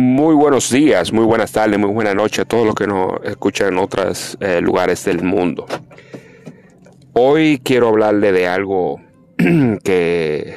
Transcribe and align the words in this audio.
Muy 0.00 0.36
buenos 0.36 0.70
días, 0.70 1.12
muy 1.12 1.24
buenas 1.24 1.50
tardes, 1.50 1.76
muy 1.76 1.90
buenas 1.90 2.14
noches 2.14 2.38
a 2.38 2.44
todos 2.44 2.64
los 2.64 2.76
que 2.76 2.86
nos 2.86 3.20
escuchan 3.24 3.72
en 3.72 3.78
otros 3.78 4.38
eh, 4.38 4.60
lugares 4.60 5.04
del 5.04 5.24
mundo. 5.24 5.66
Hoy 7.14 7.60
quiero 7.64 7.88
hablarle 7.88 8.30
de 8.30 8.46
algo 8.46 9.00
que 9.82 10.54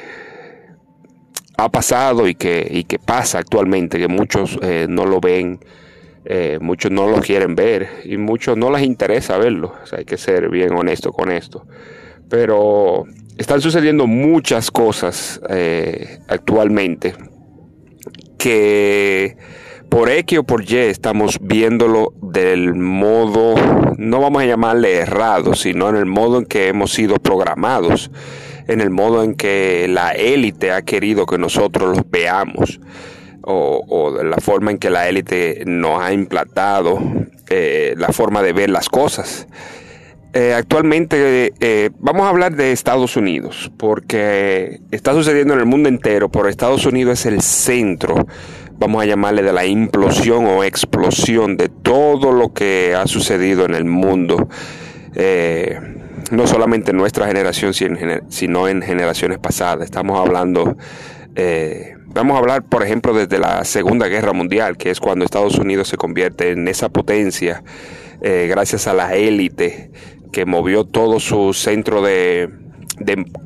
ha 1.56 1.68
pasado 1.70 2.28
y 2.28 2.36
que, 2.36 2.68
y 2.70 2.84
que 2.84 3.00
pasa 3.00 3.40
actualmente, 3.40 3.98
que 3.98 4.06
muchos 4.06 4.60
eh, 4.62 4.86
no 4.88 5.06
lo 5.06 5.18
ven, 5.20 5.58
eh, 6.24 6.60
muchos 6.60 6.92
no 6.92 7.08
lo 7.08 7.20
quieren 7.20 7.56
ver 7.56 7.88
y 8.04 8.18
muchos 8.18 8.56
no 8.56 8.70
les 8.70 8.84
interesa 8.84 9.38
verlo. 9.38 9.74
hay 9.90 10.04
que 10.04 10.18
ser 10.18 10.50
bien 10.50 10.72
honesto 10.72 11.12
con 11.12 11.32
esto. 11.32 11.66
Pero 12.28 13.06
están 13.36 13.60
sucediendo 13.60 14.06
muchas 14.06 14.70
cosas 14.70 15.40
actualmente 16.28 17.14
que 18.42 19.36
por 19.88 20.10
X 20.10 20.40
o 20.40 20.42
por 20.42 20.68
Y 20.68 20.76
estamos 20.76 21.38
viéndolo 21.40 22.12
del 22.20 22.74
modo, 22.74 23.54
no 23.98 24.20
vamos 24.20 24.42
a 24.42 24.46
llamarle 24.46 24.96
errado, 24.96 25.54
sino 25.54 25.88
en 25.88 25.94
el 25.94 26.06
modo 26.06 26.38
en 26.38 26.46
que 26.46 26.66
hemos 26.66 26.92
sido 26.92 27.16
programados, 27.16 28.10
en 28.66 28.80
el 28.80 28.90
modo 28.90 29.22
en 29.22 29.36
que 29.36 29.86
la 29.88 30.10
élite 30.10 30.72
ha 30.72 30.82
querido 30.82 31.24
que 31.24 31.38
nosotros 31.38 31.96
los 31.96 32.10
veamos, 32.10 32.80
o, 33.42 34.12
de 34.16 34.24
la 34.24 34.38
forma 34.38 34.72
en 34.72 34.78
que 34.78 34.90
la 34.90 35.08
élite 35.08 35.62
nos 35.64 36.02
ha 36.02 36.12
implantado 36.12 36.98
eh, 37.48 37.94
la 37.96 38.08
forma 38.08 38.42
de 38.42 38.52
ver 38.52 38.70
las 38.70 38.88
cosas. 38.88 39.46
Eh, 40.34 40.54
actualmente 40.54 41.52
eh, 41.60 41.90
vamos 41.98 42.22
a 42.22 42.30
hablar 42.30 42.56
de 42.56 42.72
Estados 42.72 43.16
Unidos, 43.16 43.70
porque 43.76 44.80
está 44.90 45.12
sucediendo 45.12 45.52
en 45.52 45.60
el 45.60 45.66
mundo 45.66 45.90
entero, 45.90 46.30
pero 46.30 46.48
Estados 46.48 46.86
Unidos 46.86 47.20
es 47.20 47.26
el 47.26 47.42
centro, 47.42 48.26
vamos 48.78 49.02
a 49.02 49.06
llamarle 49.06 49.42
de 49.42 49.52
la 49.52 49.66
implosión 49.66 50.46
o 50.46 50.64
explosión 50.64 51.58
de 51.58 51.68
todo 51.68 52.32
lo 52.32 52.54
que 52.54 52.94
ha 52.94 53.06
sucedido 53.06 53.66
en 53.66 53.74
el 53.74 53.84
mundo, 53.84 54.48
eh, 55.14 55.78
no 56.30 56.46
solamente 56.46 56.92
en 56.92 56.96
nuestra 56.96 57.26
generación, 57.26 57.74
sino 57.74 58.68
en 58.68 58.80
generaciones 58.80 59.38
pasadas. 59.38 59.84
Estamos 59.84 60.18
hablando, 60.18 60.78
vamos 62.06 62.36
a 62.36 62.38
hablar, 62.38 62.62
por 62.62 62.82
ejemplo, 62.82 63.12
desde 63.12 63.38
la 63.38 63.64
Segunda 63.64 64.08
Guerra 64.08 64.32
Mundial, 64.32 64.78
que 64.78 64.88
es 64.88 64.98
cuando 64.98 65.26
Estados 65.26 65.58
Unidos 65.58 65.88
se 65.88 65.98
convierte 65.98 66.52
en 66.52 66.66
esa 66.68 66.88
potencia. 66.88 67.62
gracias 68.22 68.86
a 68.86 68.94
la 68.94 69.14
élite 69.14 69.90
que 70.32 70.46
movió 70.46 70.84
todo 70.84 71.20
su 71.20 71.52
centro 71.52 72.02
de, 72.02 72.48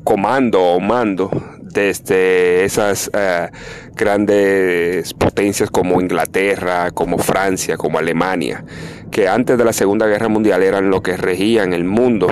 comando 0.03 0.61
o 0.61 0.79
mando 0.79 1.29
desde 1.61 2.63
esas 2.63 3.11
eh, 3.13 3.49
grandes 3.93 5.13
potencias 5.13 5.69
como 5.69 6.01
Inglaterra, 6.01 6.91
como 6.91 7.17
Francia, 7.17 7.77
como 7.77 7.99
Alemania, 7.99 8.63
que 9.11 9.27
antes 9.27 9.57
de 9.57 9.65
la 9.65 9.73
Segunda 9.73 10.07
Guerra 10.07 10.29
Mundial 10.29 10.63
eran 10.63 10.89
lo 10.89 11.03
que 11.03 11.17
regían 11.17 11.73
el 11.73 11.83
mundo, 11.83 12.27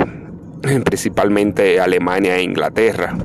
principalmente 0.85 1.79
Alemania 1.79 2.37
e 2.37 2.43
Inglaterra. 2.43 3.15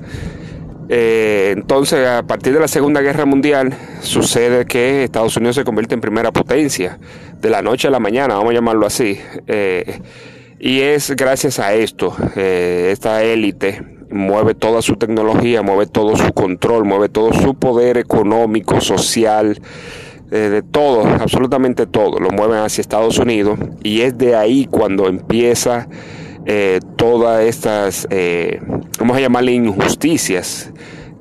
Eh, 0.93 1.55
entonces, 1.57 2.05
a 2.07 2.25
partir 2.25 2.53
de 2.53 2.59
la 2.59 2.67
Segunda 2.67 3.01
Guerra 3.01 3.25
Mundial, 3.25 3.73
sucede 4.01 4.67
que 4.67 5.05
Estados 5.05 5.37
Unidos 5.37 5.55
se 5.55 5.65
convierte 5.65 5.95
en 5.95 6.01
primera 6.01 6.33
potencia, 6.33 6.99
de 7.41 7.49
la 7.49 7.63
noche 7.63 7.89
a 7.89 7.91
la 7.93 8.01
mañana, 8.01 8.35
vamos 8.35 8.51
a 8.51 8.55
llamarlo 8.55 8.87
así. 8.87 9.19
Eh, 9.47 10.01
y 10.61 10.81
es 10.81 11.11
gracias 11.17 11.59
a 11.59 11.73
esto, 11.73 12.15
eh, 12.37 12.91
esta 12.93 13.23
élite 13.23 13.83
mueve 14.11 14.55
toda 14.55 14.83
su 14.83 14.97
tecnología, 14.97 15.63
mueve 15.63 15.87
todo 15.87 16.17
su 16.17 16.33
control, 16.33 16.85
mueve 16.85 17.09
todo 17.09 17.33
su 17.33 17.55
poder 17.55 17.97
económico, 17.97 18.81
social, 18.81 19.59
eh, 20.31 20.37
de 20.37 20.63
todo, 20.63 21.07
absolutamente 21.07 21.87
todo, 21.87 22.19
lo 22.19 22.31
mueven 22.31 22.59
hacia 22.59 22.83
Estados 22.83 23.19
Unidos. 23.19 23.59
Y 23.83 24.03
es 24.03 24.19
de 24.19 24.37
ahí 24.37 24.67
cuando 24.67 25.09
empieza 25.09 25.89
eh, 26.45 26.81
todas 26.97 27.43
estas, 27.45 28.07
vamos 28.99 29.17
a 29.17 29.21
llamarle 29.21 29.53
injusticias 29.53 30.73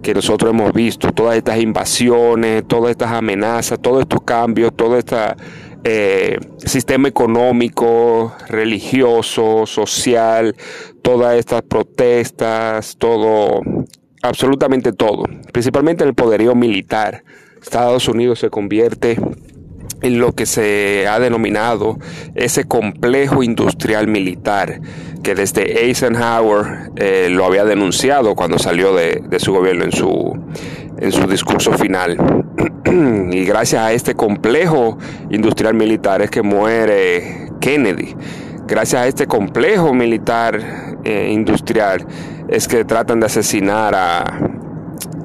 que 0.02 0.14
nosotros 0.14 0.52
hemos 0.52 0.74
visto, 0.74 1.12
todas 1.12 1.38
estas 1.38 1.60
invasiones, 1.60 2.64
todas 2.68 2.92
estas 2.92 3.12
amenazas, 3.12 3.80
todos 3.80 4.02
estos 4.02 4.22
cambios, 4.22 4.74
toda 4.76 4.98
esta 4.98 5.36
eh, 5.84 6.40
sistema 6.58 7.08
económico, 7.08 8.36
religioso, 8.48 9.66
social, 9.66 10.56
todas 11.02 11.38
estas 11.38 11.62
protestas, 11.62 12.96
todo, 12.98 13.62
absolutamente 14.22 14.92
todo, 14.92 15.24
principalmente 15.52 16.04
el 16.04 16.14
poderío 16.14 16.56
militar. 16.56 17.24
Estados 17.62 18.08
Unidos 18.08 18.40
se 18.40 18.50
convierte 18.50 19.20
lo 20.02 20.34
que 20.34 20.46
se 20.46 21.08
ha 21.08 21.20
denominado 21.20 21.98
ese 22.36 22.64
complejo 22.66 23.44
industrial 23.44 24.08
militar 24.08 24.80
que 25.24 25.36
desde 25.36 25.86
Eisenhower 25.86 26.92
eh, 26.96 27.28
lo 27.30 27.46
había 27.46 27.66
denunciado 27.66 28.36
cuando 28.36 28.58
salió 28.58 28.96
de, 28.96 29.22
de, 29.28 29.40
su 29.40 29.54
gobierno 29.54 29.84
en 29.84 29.92
su, 29.92 30.40
en 31.00 31.12
su 31.12 31.28
discurso 31.28 31.74
final. 31.74 32.18
y 33.32 33.44
gracias 33.46 33.82
a 33.82 33.92
este 33.92 34.16
complejo 34.16 34.98
industrial 35.30 35.74
militar 35.74 36.22
es 36.22 36.30
que 36.30 36.42
muere 36.42 37.50
Kennedy. 37.60 38.16
Gracias 38.66 39.02
a 39.02 39.08
este 39.08 39.28
complejo 39.28 39.94
militar 39.94 40.98
eh, 41.04 41.32
industrial 41.32 42.06
es 42.48 42.68
que 42.68 42.86
tratan 42.86 43.20
de 43.20 43.26
asesinar 43.26 43.96
a, 43.96 44.24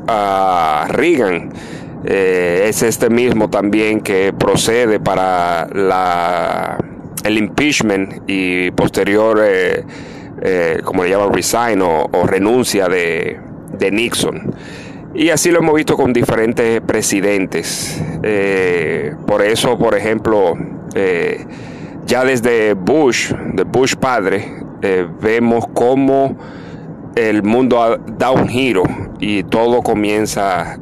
a 0.07 0.87
Reagan. 0.89 1.51
Eh, 2.07 2.67
es 2.69 2.83
este 2.83 3.09
mismo 3.11 3.49
también 3.49 4.01
que 4.01 4.33
procede 4.33 5.01
para 5.01 5.67
la, 5.73 6.79
el 7.25 7.39
impeachment 7.39 8.23
y 8.27 8.71
posterior, 8.73 9.41
eh, 9.43 10.81
como 10.85 11.05
le 11.05 11.11
llaman, 11.11 11.33
resign 11.33 11.81
o, 11.83 12.09
renuncia 12.27 12.89
de, 12.89 13.39
de 13.79 13.91
Nixon. 13.91 14.55
Y 15.15 15.31
así 15.31 15.53
lo 15.53 15.61
hemos 15.61 15.77
visto 15.77 15.97
con 15.97 16.13
diferentes 16.13 16.81
presidentes. 16.81 18.03
Eh, 18.25 19.15
por 19.29 19.43
eso, 19.43 19.79
por 19.79 19.95
ejemplo, 19.97 20.55
eh, 20.97 21.47
ya 22.05 22.25
desde 22.25 22.75
Bush, 22.75 23.33
de 23.53 23.63
Bush 23.63 23.95
padre, 23.95 24.53
eh, 24.83 25.07
vemos 25.21 25.67
cómo 25.73 26.37
el 27.17 27.43
mundo 27.43 27.99
da 28.19 28.31
un 28.31 28.49
giro 28.49 28.83
y 29.21 29.45
todo 29.45 29.83
comienza, 29.83 30.79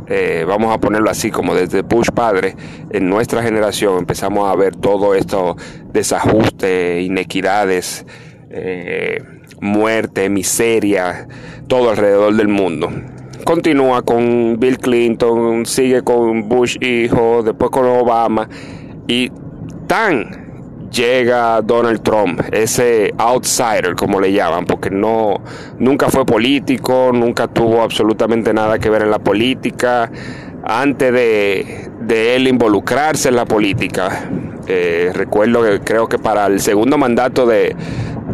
vamos 0.47 0.75
a 0.75 0.78
ponerlo 0.78 1.10
así, 1.10 1.31
como 1.31 1.54
desde 1.54 1.82
Bush 1.82 2.09
padre, 2.15 2.56
en 2.91 3.09
nuestra 3.09 3.43
generación 3.43 3.98
empezamos 3.98 4.50
a 4.50 4.56
ver 4.56 4.75
todo 4.75 5.15
esto, 5.15 5.56
desajustes, 5.92 7.04
inequidades, 7.04 8.06
muerte, 9.60 10.28
miseria, 10.28 11.28
todo 11.69 11.91
alrededor 11.91 12.34
del 12.34 12.48
mundo. 12.48 12.91
Continúa 13.44 14.03
con 14.03 14.59
Bill 14.59 14.78
Clinton, 14.78 15.66
sigue 15.66 16.03
con 16.03 16.48
Bush 16.48 16.76
hijo, 16.81 17.42
después 17.42 17.71
con 17.71 17.84
Obama 17.87 18.48
y 19.09 19.31
tan 19.87 20.41
llega 20.92 21.60
Donald 21.62 22.03
Trump, 22.03 22.41
ese 22.53 23.12
outsider 23.19 23.94
como 23.97 24.20
le 24.20 24.32
llaman, 24.32 24.66
porque 24.66 24.91
no 24.91 25.41
nunca 25.78 26.08
fue 26.08 26.25
político, 26.25 27.10
nunca 27.12 27.48
tuvo 27.48 27.82
absolutamente 27.82 28.53
nada 28.53 28.78
que 28.78 28.91
ver 28.91 29.03
en 29.03 29.10
la 29.10 29.19
política. 29.19 30.10
Antes 30.64 31.12
de, 31.12 31.91
de 32.03 32.36
él 32.36 32.47
involucrarse 32.47 33.30
en 33.30 33.36
la 33.36 33.44
política, 33.47 34.28
eh, 34.69 35.10
recuerdo 35.12 35.62
que 35.64 35.80
creo 35.80 36.08
que 36.08 36.19
para 36.19 36.47
el 36.47 36.60
segundo 36.60 36.97
mandato 36.98 37.47
de, 37.47 37.74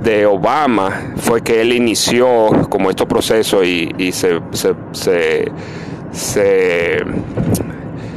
de 0.03 0.27
Obama 0.27 1.15
fue 1.17 1.41
que 1.43 1.63
él 1.63 1.73
inició 1.73 2.49
como 2.69 2.91
estos 2.91 3.07
procesos 3.07 3.65
y, 3.65 3.95
y 3.97 4.13
se, 4.13 4.41
se, 4.53 4.75
se, 4.93 5.51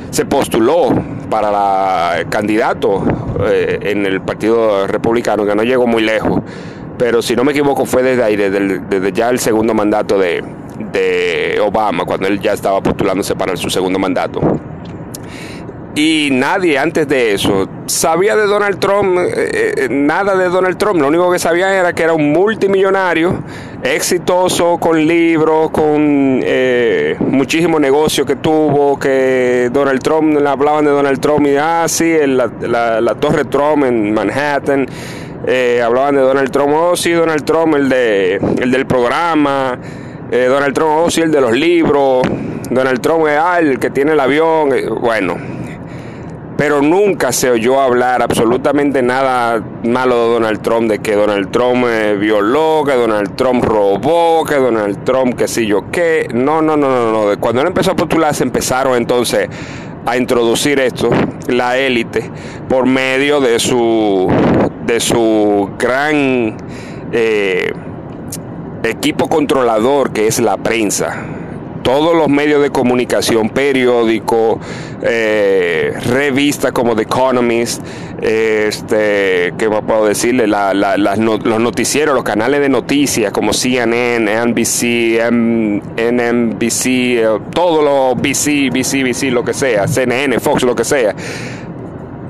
se, 0.10 0.26
postuló 0.26 0.90
para 1.30 1.52
la 1.52 2.26
candidato 2.30 3.04
eh, 3.48 3.80
en 3.82 4.06
el 4.06 4.22
Partido 4.22 4.88
Republicano, 4.88 5.46
que 5.46 5.56
no 5.56 5.64
llegó 5.64 5.88
muy 5.88 6.04
lejos. 6.04 6.42
Pero 6.98 7.22
si 7.22 7.36
no 7.36 7.44
me 7.44 7.52
equivoco 7.52 7.86
fue 7.86 8.04
desde 8.04 8.24
ahí, 8.24 8.36
desde, 8.36 9.12
ya 9.12 9.30
el 9.30 9.40
segundo 9.40 9.74
mandato 9.74 10.20
de, 10.20 10.44
de 10.92 11.60
Obama, 11.64 12.06
cuando 12.06 12.28
él 12.28 12.40
ya 12.40 12.54
estaba 12.54 12.82
postulándose 12.82 13.36
para 13.36 13.56
su 13.56 13.70
segundo 13.70 13.98
mandato 13.98 14.40
y 15.96 16.30
nadie 16.32 16.78
antes 16.78 17.08
de 17.08 17.34
eso 17.34 17.68
sabía 17.86 18.36
de 18.38 18.46
Donald 18.48 18.80
Trump, 18.80 19.18
eh, 19.20 19.74
eh, 19.76 19.88
nada 19.90 20.36
de 20.36 20.48
Donald 20.48 20.78
Trump. 20.78 21.02
Lo 21.02 21.08
único 21.08 21.32
que 21.32 21.40
sabían 21.40 21.74
era 21.74 21.94
que 21.94 22.04
era 22.04 22.14
un 22.14 22.32
multimillonario, 22.32 23.44
exitoso, 23.84 24.78
con 24.78 25.06
libros, 25.06 25.70
con 25.72 26.40
eh, 26.44 27.18
muchísimo 27.20 27.80
negocio 27.80 28.26
que 28.26 28.38
tuvo, 28.38 28.98
que 28.98 29.70
Donald 29.74 30.02
Trump, 30.02 30.38
hablaban 30.46 30.86
de 30.86 30.92
Donald 30.92 31.20
Trump 31.20 31.46
y, 31.46 31.58
ah, 31.58 31.86
sí, 31.88 32.16
la, 32.26 32.50
la, 33.02 33.16
Torre 33.16 33.46
Trump 33.46 33.84
en 33.84 34.14
Manhattan. 34.14 34.88
hablaban 35.84 36.16
de 36.16 36.22
Donald 36.22 36.52
Trump, 36.52 36.74
oh 36.74 36.96
sí, 36.96 37.12
Donald 37.12 37.44
Trump, 37.44 37.76
el, 37.76 37.90
de, 37.90 38.36
el 38.36 38.72
del 38.72 38.86
programa, 38.86 39.78
Donald 40.32 40.74
Trump, 40.74 40.92
oh 40.96 41.12
sí, 41.12 41.22
el 41.22 41.32
de 41.32 41.42
los 41.42 41.52
libros, 41.52 42.24
Donald 42.70 43.02
Trump 43.02 43.26
ah, 43.28 43.60
el 43.60 43.80
que 43.80 43.90
tiene 43.90 44.14
el 44.14 44.20
avión, 44.22 44.70
bueno, 45.02 45.36
pero 46.62 46.80
nunca 46.80 47.32
se 47.32 47.50
oyó 47.50 47.82
hablar 47.82 48.22
absolutamente 48.22 49.02
nada 49.02 49.64
malo 49.82 50.28
de 50.28 50.34
Donald 50.34 50.62
Trump, 50.62 50.92
de 50.92 51.00
que 51.00 51.16
Donald 51.16 51.50
Trump 51.50 51.86
eh, 51.90 52.16
violó, 52.16 52.84
que 52.86 52.94
Donald 52.94 53.36
Trump 53.36 53.64
robó, 53.64 54.46
que 54.46 54.58
Donald 54.58 55.04
Trump 55.04 55.34
qué 55.36 55.48
sé 55.48 55.66
yo 55.66 55.90
qué. 55.90 56.28
No, 56.32 56.62
no, 56.62 56.78
no, 56.78 56.88
no, 56.88 57.30
no. 57.32 57.40
Cuando 57.40 57.62
él 57.62 57.68
empezó 57.68 57.94
a 57.94 57.96
postular 57.96 58.36
se 58.36 58.44
empezaron 58.44 58.96
entonces 58.96 59.50
a 60.06 60.18
introducir 60.18 60.80
esto, 60.80 61.10
la 61.48 61.80
élite, 61.80 62.30
por 62.70 62.86
medio 62.86 63.42
de 63.42 63.58
su, 63.58 64.32
de 64.86 65.00
su 65.00 65.68
gran 65.80 66.58
eh, 67.12 67.74
equipo 68.84 69.30
controlador 69.30 70.14
que 70.14 70.28
es 70.28 70.40
la 70.40 70.58
prensa 70.58 71.26
todos 71.84 72.16
los 72.16 72.30
medios 72.30 72.62
de 72.62 72.70
comunicación, 72.70 73.50
periódico, 73.50 74.60
eh, 75.02 75.94
revistas 76.06 76.72
como 76.72 76.96
The 76.96 77.04
Economist, 77.04 77.84
este, 78.22 79.54
¿qué 79.58 79.70
puedo 79.86 80.06
decirle? 80.06 80.48
los 80.48 81.60
noticieros, 81.60 82.16
los 82.16 82.24
canales 82.24 82.62
de 82.62 82.70
noticias 82.70 83.32
como 83.32 83.54
CNN, 83.54 84.46
NBC, 84.46 85.20
NBC, 85.32 86.86
eh, 86.86 87.40
todo 87.54 87.82
lo 87.82 88.16
BC, 88.16 88.70
BC, 88.72 89.04
BC, 89.04 89.32
lo 89.32 89.44
que 89.44 89.54
sea, 89.54 89.88
CNN, 89.88 90.40
Fox, 90.40 90.64
lo 90.64 90.76
que 90.76 90.84
sea, 90.84 91.16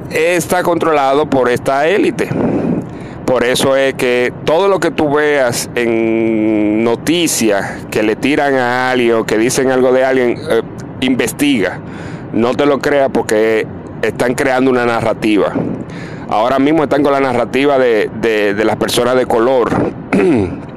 está 0.09 0.63
controlado 0.63 1.29
por 1.29 1.49
esta 1.49 1.87
élite. 1.87 2.29
Por 3.31 3.45
eso 3.45 3.77
es 3.77 3.93
que 3.93 4.33
todo 4.43 4.67
lo 4.67 4.81
que 4.81 4.91
tú 4.91 5.09
veas 5.09 5.69
en 5.75 6.83
noticias 6.83 7.85
que 7.89 8.03
le 8.03 8.17
tiran 8.17 8.55
a 8.55 8.91
alguien 8.91 9.13
o 9.13 9.25
que 9.25 9.37
dicen 9.37 9.71
algo 9.71 9.93
de 9.93 10.03
alguien, 10.03 10.37
eh, 10.49 10.61
investiga. 10.99 11.79
No 12.33 12.53
te 12.55 12.65
lo 12.65 12.79
creas 12.79 13.09
porque 13.09 13.65
están 14.01 14.35
creando 14.35 14.69
una 14.69 14.85
narrativa. 14.85 15.53
Ahora 16.27 16.59
mismo 16.59 16.83
están 16.83 17.03
con 17.03 17.13
la 17.13 17.21
narrativa 17.21 17.79
de, 17.79 18.09
de 18.21 18.65
las 18.65 18.75
personas 18.75 19.15
de 19.15 19.25
color. 19.25 19.93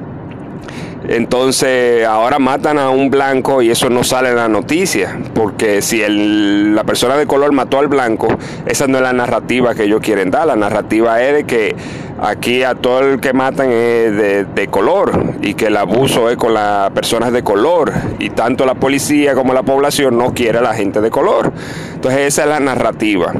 Entonces 1.07 2.05
ahora 2.05 2.39
matan 2.39 2.79
a 2.79 2.89
un 2.89 3.11
blanco 3.11 3.61
y 3.61 3.69
eso 3.69 3.89
no 3.89 4.03
sale 4.03 4.29
en 4.29 4.37
la 4.37 4.47
noticia, 4.47 5.19
porque 5.35 5.81
si 5.81 6.01
la 6.07 6.83
persona 6.83 7.15
de 7.15 7.27
color 7.27 7.51
mató 7.51 7.77
al 7.77 7.87
blanco, 7.87 8.27
esa 8.65 8.87
no 8.87 8.97
es 8.97 9.03
la 9.03 9.13
narrativa 9.13 9.75
que 9.75 9.83
ellos 9.83 10.01
quieren 10.01 10.31
dar. 10.31 10.47
La 10.47 10.55
narrativa 10.55 11.21
es 11.21 11.33
de 11.33 11.43
que 11.43 11.75
aquí 12.21 12.63
a 12.63 12.75
todo 12.75 12.99
el 13.01 13.19
que 13.19 13.33
matan 13.33 13.69
es 13.71 14.15
de, 14.53 14.67
color 14.69 15.35
y 15.41 15.53
que 15.53 15.67
el 15.67 15.77
abuso 15.77 16.29
es 16.29 16.37
con 16.37 16.53
las 16.53 16.91
personas 16.91 17.31
de 17.31 17.43
color 17.43 17.91
y 18.19 18.29
tanto 18.29 18.65
la 18.65 18.75
policía 18.75 19.35
como 19.35 19.53
la 19.53 19.63
población 19.63 20.17
no 20.17 20.33
quiere 20.33 20.59
a 20.59 20.61
la 20.61 20.73
gente 20.73 21.01
de 21.01 21.09
color. 21.09 21.51
Entonces 21.93 22.21
esa 22.21 22.43
es 22.43 22.49
la 22.49 22.59
narrativa. 22.59 23.33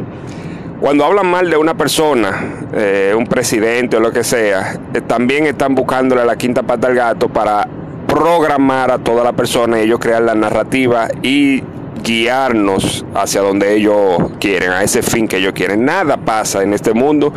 Cuando 0.79 1.05
hablan 1.05 1.27
mal 1.27 1.49
de 1.49 1.57
una 1.57 1.73
persona, 1.73 2.67
eh, 2.73 3.13
un 3.17 3.25
presidente 3.27 3.97
o 3.97 3.99
lo 3.99 4.11
que 4.11 4.23
sea, 4.23 4.77
eh, 4.93 5.01
también 5.01 5.45
están 5.45 5.73
buscándole 5.73 6.25
la 6.25 6.35
quinta 6.35 6.63
pata 6.63 6.87
al 6.87 6.95
gato 6.95 7.29
para 7.29 7.67
programar 8.07 8.91
a 8.91 8.99
toda 8.99 9.23
la 9.23 9.33
persona 9.33 9.79
y 9.79 9.83
ellos 9.83 9.99
crear 9.99 10.21
la 10.21 10.35
narrativa 10.35 11.07
y 11.23 11.63
guiarnos 12.05 13.03
hacia 13.15 13.41
donde 13.41 13.75
ellos 13.75 14.17
quieren, 14.39 14.69
a 14.71 14.83
ese 14.83 15.01
fin 15.01 15.27
que 15.27 15.37
ellos 15.37 15.53
quieren. 15.53 15.83
Nada 15.83 16.17
pasa 16.17 16.61
en 16.61 16.73
este 16.73 16.93
mundo 16.93 17.33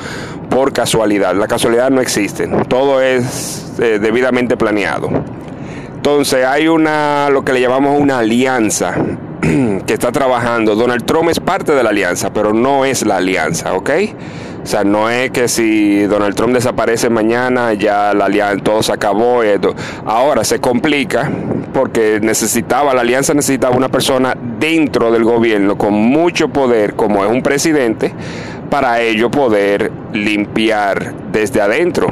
por 0.51 0.73
casualidad. 0.73 1.35
La 1.35 1.49
casualidad 1.49 1.91
no 1.91 2.01
existe. 2.01 2.47
Todo 2.69 3.01
es 3.01 3.73
eh, 3.81 3.99
debidamente 4.01 4.57
planeado. 4.57 5.09
Entonces 5.95 6.45
hay 6.45 6.69
una, 6.69 7.29
lo 7.31 7.45
que 7.45 7.53
le 7.53 7.61
llamamos 7.61 7.99
una 7.99 8.19
alianza 8.19 8.95
que 9.87 9.95
está 9.95 10.13
trabajando. 10.13 10.75
Donald 10.75 11.05
Trump 11.05 11.31
es 11.31 11.41
parte 11.41 11.73
de 11.73 11.83
la 11.83 11.91
alianza, 11.91 12.33
pero 12.33 12.53
no 12.53 12.85
es 12.85 13.05
la 13.05 13.17
alianza, 13.17 13.73
¿ok? 13.75 13.91
O 14.63 14.67
sea, 14.67 14.85
no 14.85 15.09
es 15.09 15.31
que 15.31 15.49
si 15.49 16.03
Donald 16.03 16.35
Trump 16.35 16.53
desaparece 16.53 17.09
mañana, 17.09 17.73
ya 17.73 18.13
la 18.13 18.27
alianza, 18.27 18.63
todo 18.63 18.83
se 18.83 18.93
acabó. 18.93 19.41
Ahora 20.05 20.45
se 20.45 20.61
complica 20.61 21.31
porque 21.79 22.19
necesitaba, 22.21 22.93
la 22.93 23.03
alianza 23.03 23.35
necesitaba 23.35 23.77
una 23.77 23.89
persona 23.89 24.37
dentro 24.59 25.13
del 25.13 25.23
gobierno 25.23 25.79
con 25.79 25.95
mucho 25.95 26.49
poder, 26.49 26.95
como 26.95 27.25
es 27.25 27.31
un 27.31 27.41
presidente, 27.41 28.13
para 28.69 29.01
ello 29.01 29.31
poder 29.31 29.93
limpiar 30.13 31.15
desde 31.31 31.61
adentro 31.61 32.09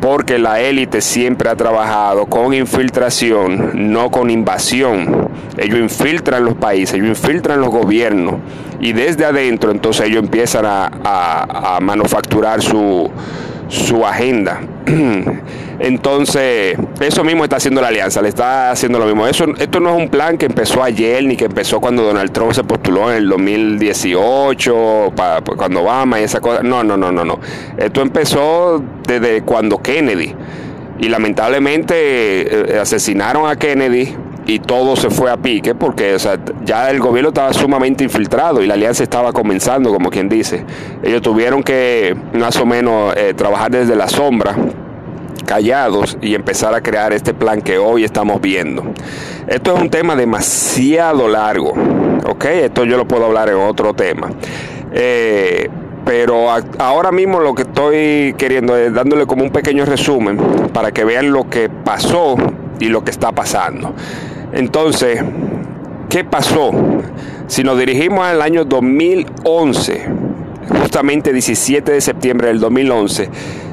porque 0.00 0.38
la 0.38 0.60
élite 0.60 1.00
siempre 1.00 1.48
ha 1.50 1.56
trabajado 1.56 2.26
con 2.26 2.54
infiltración, 2.54 3.92
no 3.92 4.10
con 4.10 4.30
invasión. 4.30 5.28
Ellos 5.56 5.78
infiltran 5.78 6.44
los 6.44 6.54
países, 6.54 6.94
ellos 6.94 7.08
infiltran 7.08 7.60
los 7.60 7.70
gobiernos 7.70 8.36
y 8.80 8.92
desde 8.92 9.24
adentro 9.24 9.70
entonces 9.70 10.06
ellos 10.06 10.22
empiezan 10.22 10.64
a, 10.66 11.78
manufacturar 11.80 12.62
su, 12.62 13.10
su 13.68 14.04
agenda. 14.04 14.60
Entonces, 15.80 16.76
eso 17.00 17.22
mismo 17.22 17.44
está 17.44 17.56
haciendo 17.56 17.80
la 17.80 17.88
alianza, 17.88 18.20
le 18.20 18.28
está 18.28 18.72
haciendo 18.72 18.98
lo 18.98 19.06
mismo. 19.06 19.26
Eso, 19.26 19.44
esto 19.58 19.78
no 19.78 19.90
es 19.94 20.02
un 20.02 20.08
plan 20.08 20.36
que 20.36 20.46
empezó 20.46 20.82
ayer 20.82 21.24
ni 21.24 21.36
que 21.36 21.44
empezó 21.44 21.80
cuando 21.80 22.02
Donald 22.02 22.32
Trump 22.32 22.52
se 22.52 22.64
postuló 22.64 23.10
en 23.10 23.18
el 23.18 23.28
2018, 23.28 25.12
cuando 25.56 25.82
Obama 25.82 26.20
y 26.20 26.24
esa 26.24 26.40
cosa. 26.40 26.62
No, 26.62 26.82
no, 26.82 26.96
no, 26.96 27.12
no, 27.12 27.24
no. 27.24 27.38
Esto 27.76 28.02
empezó 28.02 28.82
desde 29.06 29.42
cuando 29.42 29.78
Kennedy. 29.78 30.34
Y 31.00 31.08
lamentablemente 31.08 32.74
eh, 32.74 32.80
asesinaron 32.80 33.48
a 33.48 33.54
Kennedy 33.54 34.16
y 34.48 34.60
todo 34.60 34.96
se 34.96 35.10
fue 35.10 35.30
a 35.30 35.36
pique 35.36 35.74
porque 35.74 36.16
ya 36.64 36.90
el 36.90 37.00
gobierno 37.00 37.28
estaba 37.28 37.52
sumamente 37.52 38.02
infiltrado 38.02 38.62
y 38.62 38.66
la 38.66 38.74
alianza 38.74 39.02
estaba 39.02 39.30
comenzando, 39.30 39.92
como 39.92 40.08
quien 40.08 40.30
dice. 40.30 40.64
Ellos 41.02 41.20
tuvieron 41.20 41.62
que 41.62 42.16
más 42.32 42.56
o 42.56 42.64
menos 42.64 43.14
eh, 43.14 43.34
trabajar 43.34 43.70
desde 43.70 43.94
la 43.94 44.08
sombra 44.08 44.56
callados 45.44 46.16
y 46.22 46.34
empezar 46.34 46.74
a 46.74 46.80
crear 46.80 47.12
este 47.12 47.34
plan 47.34 47.60
que 47.60 47.76
hoy 47.76 48.04
estamos 48.04 48.40
viendo. 48.40 48.84
Esto 49.46 49.76
es 49.76 49.82
un 49.82 49.90
tema 49.90 50.16
demasiado 50.16 51.28
largo, 51.28 51.74
¿ok? 52.26 52.44
Esto 52.46 52.86
yo 52.86 52.96
lo 52.96 53.06
puedo 53.06 53.26
hablar 53.26 53.50
en 53.50 53.56
otro 53.56 53.92
tema. 53.92 54.30
Eh, 54.92 55.68
pero 56.06 56.46
ahora 56.78 57.12
mismo 57.12 57.38
lo 57.40 57.54
que 57.54 57.62
estoy 57.62 58.34
queriendo 58.38 58.78
es 58.78 58.94
dándole 58.94 59.26
como 59.26 59.44
un 59.44 59.50
pequeño 59.50 59.84
resumen 59.84 60.38
para 60.72 60.90
que 60.90 61.04
vean 61.04 61.32
lo 61.32 61.50
que 61.50 61.68
pasó 61.68 62.36
y 62.80 62.88
lo 62.88 63.04
que 63.04 63.10
está 63.10 63.32
pasando. 63.32 63.94
Entonces, 64.52 65.22
¿qué 66.08 66.24
pasó? 66.24 66.70
Si 67.46 67.62
nos 67.62 67.78
dirigimos 67.78 68.24
al 68.24 68.42
año 68.42 68.64
2011, 68.64 70.06
justamente 70.80 71.32
17 71.32 71.92
de 71.92 72.00
septiembre 72.00 72.48
del 72.48 72.60
2011, 72.60 73.30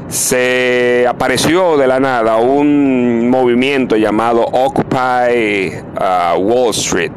se 0.08 1.06
apareció 1.08 1.78
de 1.78 1.88
la 1.88 2.00
nada 2.00 2.38
un 2.38 3.30
movimiento 3.30 3.96
llamado 3.96 4.44
Occupy 4.44 5.74
uh, 6.00 6.38
Wall 6.40 6.72
Street, 6.72 7.12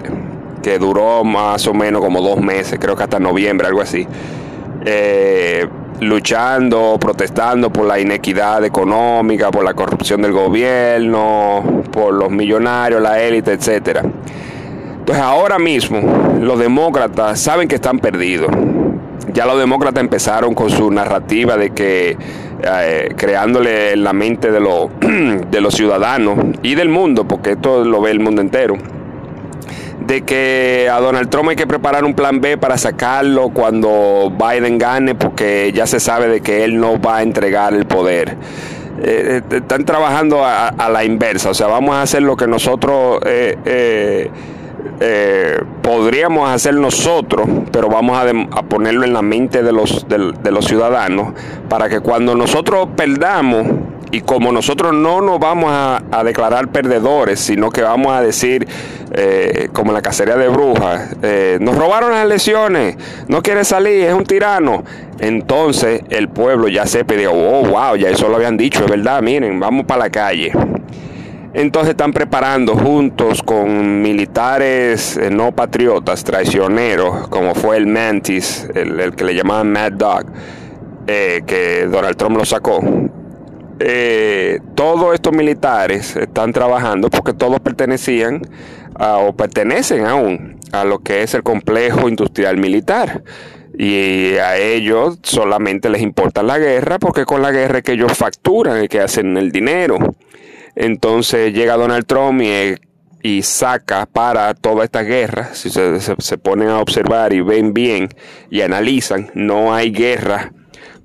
que 0.63 0.79
duró 0.79 1.25
más 1.25 1.67
o 1.67 1.75
menos 1.75 2.01
como 2.01 2.21
dos 2.21 2.41
meses, 2.41 2.79
creo 2.81 2.97
que 2.97 3.03
hasta 3.03 3.19
noviembre, 3.19 3.67
algo 3.67 3.83
así. 3.83 4.07
Eh, 4.85 5.67
luchando, 6.01 6.97
protestando 7.01 7.71
por 7.71 7.87
la 7.87 7.99
inequidad 7.99 8.65
económica, 8.65 9.51
por 9.51 9.65
la 9.65 9.75
corrupción 9.75 10.23
del 10.23 10.33
gobierno, 10.33 11.83
por 11.91 12.15
los 12.15 12.31
millonarios, 12.31 13.03
la 13.03 13.21
élite, 13.21 13.53
etcétera. 13.53 14.03
Entonces 14.99 15.25
ahora 15.25 15.59
mismo 15.59 16.39
los 16.41 16.59
demócratas 16.59 17.41
saben 17.41 17.69
que 17.69 17.77
están 17.77 17.99
perdidos. 17.99 18.51
Ya 19.33 19.47
los 19.47 19.59
demócratas 19.59 20.03
empezaron 20.03 20.55
con 20.55 20.71
su 20.71 20.91
narrativa 20.91 21.57
de 21.57 21.71
que 21.71 22.17
eh, 22.63 23.15
creándole 23.17 23.93
en 23.93 24.05
la 24.05 24.13
mente 24.13 24.51
de, 24.51 24.61
de 25.51 25.61
los 25.61 25.75
ciudadanos 25.75 26.39
y 26.63 26.75
del 26.75 26.89
mundo, 26.89 27.27
porque 27.27 27.53
esto 27.53 27.85
lo 27.85 28.01
ve 28.01 28.11
el 28.11 28.21
mundo 28.21 28.41
entero, 28.41 28.77
de 30.07 30.23
que 30.23 30.89
a 30.91 31.01
Donald 31.01 31.29
Trump 31.29 31.51
hay 31.51 31.57
que 31.57 31.67
preparar 31.67 32.05
un 32.05 32.15
plan 32.15 32.41
B 32.41 32.57
para 32.57 32.79
sacarlo 32.79 33.51
cuando 33.51 34.33
Biden 34.33 34.79
gane, 34.79 35.15
porque 35.15 35.73
ya 35.75 35.87
se 35.87 36.01
sabe 36.01 36.29
de 36.29 36.41
que 36.41 36.65
él 36.65 36.79
no 36.79 37.01
va 37.01 37.19
a 37.19 37.23
entregar 37.23 37.75
el 37.75 37.87
poder. 37.87 38.37
Eh, 39.01 39.43
eh, 39.51 39.57
están 39.57 39.85
trabajando 39.85 40.45
a, 40.45 40.73
la 40.91 41.05
inversa, 41.05 41.51
o 41.51 41.55
sea, 41.55 41.69
vamos 41.69 41.95
a 41.95 42.03
hacer 42.03 42.23
lo 42.23 42.37
que 42.37 42.49
nosotros 42.49 43.21
eh, 43.25 44.29
podríamos 45.83 46.51
hacer 46.51 46.75
nosotros, 46.75 47.49
pero 47.71 47.89
vamos 47.89 48.19
a, 48.19 48.63
ponerlo 48.63 49.05
en 49.05 49.13
la 49.13 49.23
mente 49.23 49.63
de 49.63 49.73
los, 49.73 50.07
de, 50.09 50.51
los 50.51 50.65
ciudadanos, 50.65 51.33
para 51.69 51.89
que 51.89 52.01
cuando 52.01 52.35
nosotros 52.35 52.89
perdamos, 52.97 53.67
y 54.11 54.21
como 54.23 54.53
nosotros 54.53 54.95
no 54.95 55.21
nos 55.21 55.39
vamos 55.39 55.71
a, 55.71 56.03
declarar 56.25 56.69
perdedores, 56.69 57.41
sino 57.41 57.71
que 57.71 57.83
vamos 57.83 58.13
a 58.13 58.21
decir, 58.21 58.67
eh, 59.13 59.69
como 59.73 59.93
la 59.93 60.03
cacería 60.03 60.37
de 60.37 60.49
brujas, 60.49 61.17
eh, 61.23 61.59
nos 61.61 61.77
robaron 61.77 62.11
las 62.11 62.25
elecciones, 62.25 62.97
no 63.29 63.43
quiere 63.43 63.65
salir, 63.65 64.05
es 64.05 64.15
un 64.15 64.25
tirano. 64.25 64.85
Entonces 65.21 66.03
el 66.11 66.29
pueblo 66.29 66.69
ya 66.69 66.87
se 66.87 67.05
pidió, 67.05 67.33
oh, 67.33 67.65
wow, 67.65 67.97
ya 67.97 68.09
eso 68.09 68.29
lo 68.29 68.37
habían 68.37 68.57
dicho, 68.57 68.85
es 68.85 68.91
verdad, 68.91 69.23
miren, 69.23 69.59
vamos 69.61 69.87
para 69.87 70.05
la 70.05 70.11
calle. 70.11 70.53
Entonces 71.55 71.91
están 71.91 72.13
preparando 72.13 72.75
juntos 72.77 73.43
con 73.43 74.03
militares 74.03 75.17
eh, 75.17 75.31
no 75.31 75.53
patriotas, 75.53 76.25
traicioneros, 76.25 77.29
como 77.29 77.55
fue 77.55 77.77
el 77.79 77.87
Mantis, 77.87 78.69
el, 78.75 79.15
que 79.15 79.25
le 79.25 79.35
llamaban 79.35 79.73
Mad 79.73 79.93
Dog, 79.93 80.27
que 81.07 81.89
Donald 81.91 82.17
Trump 82.17 82.37
lo 82.37 82.45
sacó. 82.45 82.81
Eh, 83.81 84.61
todos 84.75 85.15
estos 85.15 85.33
militares 85.33 86.17
están 86.17 86.53
trabajando 86.53 87.11
porque 87.11 87.33
todos 87.33 87.61
pertenecían 87.61 88.43
o 88.99 89.33
pertenecen 89.33 90.05
aún 90.05 90.59
a 90.73 90.85
lo 90.85 90.99
que 90.99 91.23
es 91.23 91.35
el 91.35 91.43
complejo 91.43 92.09
industrial 92.09 92.57
militar. 92.57 93.23
Y 93.79 94.35
a 94.39 94.57
ellos 94.57 95.19
solamente 95.23 95.89
les 95.89 96.03
importa 96.03 96.43
la 96.43 96.59
guerra 96.59 96.99
porque 96.99 97.25
con 97.25 97.43
la 97.43 97.53
guerra 97.53 97.79
es 97.79 97.85
que 97.85 97.93
ellos 97.93 98.13
facturan 98.17 98.83
y 98.83 98.89
que 98.89 99.01
hacen 99.01 99.37
el 99.37 99.53
dinero. 99.53 99.99
Entonces 100.75 101.53
llega 101.53 101.77
Donald 101.77 102.07
Trump 102.07 102.43
y, 102.43 103.43
saca 103.43 104.07
para 104.07 104.55
toda 104.55 104.85
esta 104.85 105.03
guerra. 105.03 105.55
Si 105.55 105.71
se, 105.71 106.01
se, 106.01 106.39
ponen 106.39 106.69
a 106.69 106.81
observar 106.81 107.33
y 107.35 107.41
ven 107.41 107.75
bien 107.75 108.09
y 108.51 108.63
analizan, 108.63 109.31
no 109.35 109.75
hay 109.75 109.91
guerra 109.93 110.53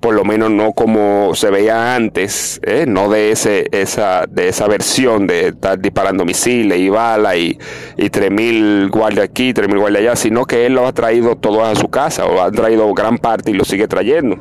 por 0.04 0.14
lo 0.14 0.22
menos 0.22 0.50
no 0.50 0.74
como 0.74 1.34
se 1.34 1.48
veía 1.48 1.94
antes, 1.94 2.60
¿eh? 2.62 2.84
no 2.86 3.08
de 3.08 3.30
ese, 3.30 3.68
esa, 3.72 4.26
de 4.28 4.48
esa 4.48 4.68
versión 4.68 5.26
de 5.26 5.48
estar 5.48 5.78
disparando 5.78 6.26
misiles 6.26 6.78
y 6.78 6.90
balas 6.90 7.36
y, 7.36 7.58
y 7.96 8.10
3.000 8.10 8.90
guardias 8.90 9.24
aquí, 9.24 9.54
3.000 9.54 9.78
guardias 9.78 10.02
allá, 10.02 10.16
sino 10.16 10.44
que 10.44 10.66
él 10.66 10.74
lo 10.74 10.86
ha 10.86 10.92
traído 10.92 11.36
todo 11.36 11.64
a 11.64 11.74
su 11.74 11.88
casa, 11.88 12.26
o 12.26 12.42
ha 12.42 12.52
traído 12.52 12.92
gran 12.92 13.16
parte 13.16 13.50
y 13.50 13.54
lo 13.54 13.64
sigue 13.64 13.88
trayendo. 13.88 14.36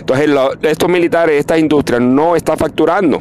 Entonces, 0.00 0.28
estos 0.62 0.88
militares, 0.88 1.38
esta 1.38 1.58
industria 1.58 2.00
no 2.00 2.34
está 2.34 2.56
facturando 2.56 3.20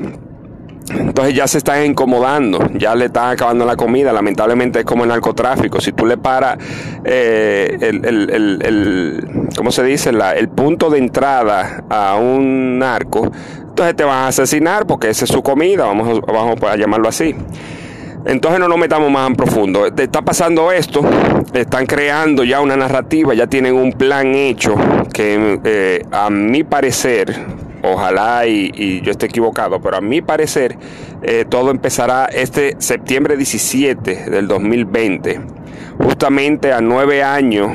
entonces 0.98 1.34
ya 1.34 1.48
se 1.48 1.58
están 1.58 1.86
incomodando, 1.86 2.60
ya 2.74 2.96
le 2.96 3.06
están 3.06 3.32
acabando 3.32 3.66
la 3.66 3.76
comida, 3.76 4.14
lamentablemente 4.14 4.80
es 4.80 4.86
como 4.86 5.04
el 5.04 5.10
narcotráfico, 5.10 5.82
si 5.82 5.92
tú 5.92 6.06
le 6.06 6.18
paras 6.18 6.58
eh, 7.04 7.78
el, 7.82 8.06
el, 8.06 8.60
el, 8.62 9.50
¿cómo 9.56 9.72
se 9.72 9.84
dice? 9.84 10.12
el 10.12 10.50
punto 10.50 10.90
de 10.90 11.00
entrada 11.00 11.84
a 11.90 12.16
un 12.16 12.80
narco, 12.80 13.32
entonces 13.60 13.96
te 13.96 14.04
van 14.04 14.26
a 14.26 14.28
asesinar 14.28 14.86
porque 14.86 15.10
esa 15.10 15.26
es 15.26 15.32
su 15.32 15.42
comida, 15.42 15.86
vamos, 15.86 16.22
vamos 16.22 16.62
a 16.64 16.76
llamarlo 16.76 17.10
así. 17.10 17.36
Entonces 18.26 18.60
no 18.60 18.70
nos 18.70 18.78
metamos 18.78 19.12
más 19.12 19.28
en 19.28 19.36
profundo. 19.36 19.86
Está 19.86 20.22
pasando 20.22 20.72
esto, 20.72 21.02
están 21.54 21.86
creando 21.86 22.44
ya 22.44 22.62
una 22.62 22.78
narrativa, 22.78 23.34
ya 23.34 23.48
tienen 23.48 23.76
un 23.76 23.92
plan 23.92 24.34
hecho 24.34 24.76
que 25.12 25.60
eh, 25.64 26.06
a 26.12 26.30
mi 26.30 26.64
parecer 26.64 27.36
ojalá 27.84 28.48
y, 28.48 29.02
yo 29.02 29.12
esté 29.12 29.28
equivocado, 29.28 29.82
pero 29.82 29.98
a 29.98 30.02
mi 30.02 30.22
parecer 30.22 30.78
eh, 31.22 31.46
todo 31.48 31.70
empezará 31.70 32.26
este 32.26 32.76
septiembre 32.80 33.38
17 33.38 34.30
del 34.30 34.48
2020, 34.48 35.42
justamente 36.00 36.72
a 36.74 36.82
nueve 36.82 37.24
años 37.24 37.72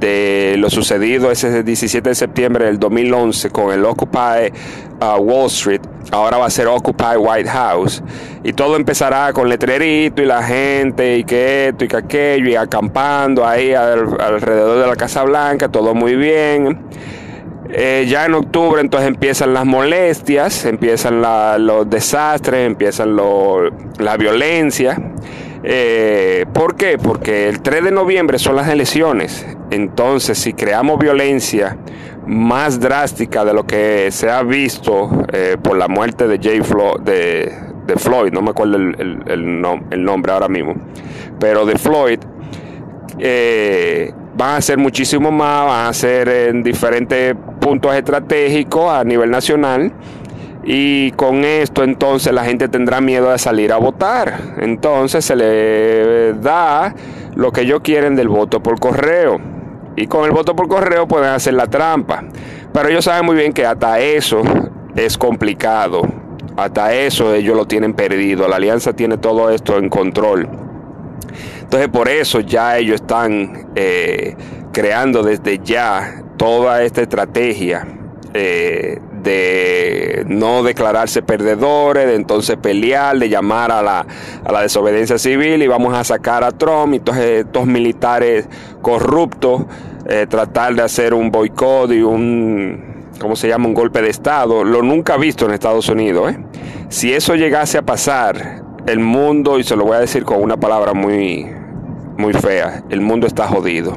de 0.00 0.56
lo 0.58 0.70
sucedido 0.70 1.30
ese 1.30 1.62
17 1.62 2.08
de 2.08 2.14
septiembre 2.14 2.66
del 2.66 2.78
2011 2.78 3.50
con 3.50 3.72
el 3.72 3.84
Occupy 3.84 4.52
uh, 5.00 5.20
Wall 5.20 5.46
Street, 5.46 5.80
ahora 6.10 6.36
va 6.36 6.46
a 6.46 6.50
ser 6.50 6.66
Occupy 6.66 7.16
White 7.16 7.48
House, 7.48 8.02
y 8.42 8.52
todo 8.52 8.76
empezará 8.76 9.32
con 9.32 9.48
letrerito 9.48 10.20
y 10.20 10.26
la 10.26 10.42
gente 10.42 11.18
y 11.18 11.24
que 11.24 11.68
esto 11.68 11.84
y 11.84 11.88
que 11.88 11.96
aquello, 11.96 12.50
y 12.50 12.56
acampando 12.56 13.46
ahí 13.46 13.72
alrededor 13.72 14.80
de 14.80 14.86
la 14.86 14.96
Casa 14.96 15.22
Blanca, 15.22 15.68
todo 15.68 15.94
muy 15.94 16.16
bien. 16.16 16.80
Eh, 17.70 18.06
ya 18.08 18.26
en 18.26 18.34
octubre 18.34 18.80
entonces 18.80 19.08
empiezan 19.08 19.54
las 19.54 19.64
molestias, 19.64 20.66
empiezan 20.66 21.22
los 21.66 21.88
desastres, 21.88 22.66
empiezan 22.66 23.16
la 23.16 24.16
violencia. 24.16 25.00
Eh, 25.62 26.44
¿Por 26.52 26.76
qué? 26.76 26.98
Porque 26.98 27.48
el 27.48 27.62
3 27.62 27.84
de 27.84 27.90
noviembre 27.90 28.38
son 28.38 28.56
las 28.56 28.68
elecciones. 28.68 29.46
Entonces, 29.70 30.38
si 30.38 30.52
creamos 30.52 30.98
violencia 30.98 31.78
más 32.26 32.80
drástica 32.80 33.44
de 33.44 33.54
lo 33.54 33.66
que 33.66 34.10
se 34.10 34.30
ha 34.30 34.42
visto 34.42 35.10
eh, 35.32 35.56
por 35.62 35.78
la 35.78 35.88
muerte 35.88 36.28
de, 36.28 36.38
Jay 36.38 36.60
de, 37.02 37.96
Floyd, 37.96 38.30
no 38.30 38.42
me 38.42 38.50
acuerdo 38.50 38.76
el, 38.76 40.04
nombre 40.04 40.32
ahora 40.32 40.48
mismo, 40.48 40.74
pero 41.38 41.64
de 41.64 41.78
Floyd, 41.78 42.18
van 44.36 44.56
a 44.56 44.60
ser 44.60 44.78
muchísimo 44.78 45.30
más, 45.30 45.66
van 45.66 45.86
a 45.86 45.92
ser 45.92 46.28
en 46.28 46.62
diferentes 46.62 47.34
puntos 47.64 47.94
estratégicos 47.94 48.92
a 48.92 49.02
nivel 49.04 49.30
nacional. 49.30 49.90
Y 50.66 51.10
con 51.12 51.44
esto 51.44 51.82
entonces 51.82 52.32
la 52.32 52.44
gente 52.44 52.68
tendrá 52.68 53.00
miedo 53.00 53.30
de 53.30 53.38
salir 53.38 53.72
a 53.72 53.78
votar. 53.78 54.54
Entonces 54.58 55.24
se 55.24 55.34
le 55.34 56.34
da 56.34 56.94
lo 57.34 57.52
que 57.52 57.62
ellos 57.62 57.80
quieren 57.82 58.16
del 58.16 58.28
voto 58.28 58.62
por 58.62 58.78
correo. 58.78 59.40
Y 59.96 60.06
con 60.06 60.24
el 60.24 60.32
voto 60.32 60.54
por 60.54 60.68
correo 60.68 61.08
pueden 61.08 61.30
hacer 61.30 61.54
la 61.54 61.66
trampa. 61.66 62.24
Pero 62.72 62.88
ellos 62.88 63.04
saben 63.04 63.24
muy 63.24 63.36
bien 63.36 63.52
que 63.52 63.64
hasta 63.64 63.98
eso 63.98 64.42
es 64.94 65.16
complicado. 65.16 66.02
Hasta 66.56 66.94
eso 66.94 67.34
ellos 67.34 67.56
lo 67.56 67.66
tienen 67.66 67.94
perdido. 67.94 68.46
La 68.46 68.56
alianza 68.56 68.92
tiene 68.92 69.16
todo 69.16 69.50
esto 69.50 69.78
en 69.78 69.88
control. 69.88 70.48
Entonces 71.62 71.88
por 71.88 72.08
eso 72.08 72.40
ya 72.40 72.76
ellos 72.76 72.96
están 72.96 73.68
eh, 73.74 74.36
creando 74.72 75.22
desde 75.22 75.58
ya 75.58 76.23
toda 76.36 76.82
esta 76.82 77.02
estrategia 77.02 77.86
eh, 78.34 78.98
de 79.22 80.24
no 80.26 80.62
declararse 80.62 81.22
perdedores, 81.22 82.06
de 82.06 82.14
entonces 82.16 82.56
pelear, 82.56 83.18
de 83.18 83.28
llamar 83.28 83.72
a 83.72 83.82
la, 83.82 84.06
a 84.44 84.52
la 84.52 84.60
desobediencia 84.60 85.18
civil 85.18 85.62
y 85.62 85.66
vamos 85.66 85.94
a 85.94 86.04
sacar 86.04 86.44
a 86.44 86.50
Trump 86.50 86.94
y 86.94 87.00
todos 87.00 87.18
estos 87.18 87.66
militares 87.66 88.48
corruptos, 88.82 89.62
eh, 90.08 90.26
tratar 90.28 90.74
de 90.74 90.82
hacer 90.82 91.14
un 91.14 91.30
boicot 91.30 91.90
y 91.92 92.02
un, 92.02 93.06
¿cómo 93.18 93.36
se 93.36 93.48
llama? 93.48 93.66
Un 93.66 93.74
golpe 93.74 94.02
de 94.02 94.10
Estado, 94.10 94.64
lo 94.64 94.82
nunca 94.82 95.16
visto 95.16 95.46
en 95.46 95.52
Estados 95.52 95.88
Unidos. 95.88 96.34
Si 96.88 97.14
eso 97.14 97.34
llegase 97.36 97.78
a 97.78 97.82
pasar, 97.82 98.62
el 98.86 98.98
mundo, 98.98 99.58
y 99.58 99.64
se 99.64 99.76
lo 99.76 99.84
voy 99.84 99.96
a 99.96 100.00
decir 100.00 100.24
con 100.24 100.42
una 100.42 100.56
palabra 100.58 100.92
muy, 100.92 101.46
muy 102.18 102.32
fea, 102.32 102.82
el 102.90 103.00
mundo 103.00 103.26
está 103.26 103.46
jodido. 103.46 103.96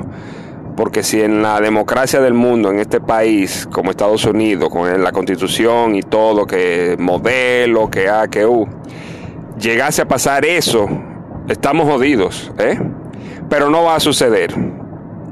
Porque 0.77 1.01
si 1.01 1.21
en 1.21 1.41
la 1.41 1.59
democracia 1.59 2.21
del 2.21 2.35
mundo, 2.35 2.69
en 2.69 2.79
este 2.79 3.01
país, 3.01 3.67
como 3.71 3.89
Estados 3.89 4.23
Unidos, 4.25 4.69
con 4.69 5.03
la 5.03 5.11
constitución 5.11 5.95
y 5.95 6.03
todo, 6.03 6.45
que 6.45 6.95
modelo, 6.99 7.89
que 7.89 8.07
A, 8.07 8.27
que 8.27 8.47
llegase 9.57 10.03
a 10.03 10.07
pasar 10.07 10.45
eso, 10.45 10.87
estamos 11.49 11.89
jodidos, 11.89 12.51
¿eh? 12.59 12.79
Pero 13.49 13.71
no 13.71 13.85
va 13.85 13.95
a 13.95 13.99
suceder. 13.99 14.53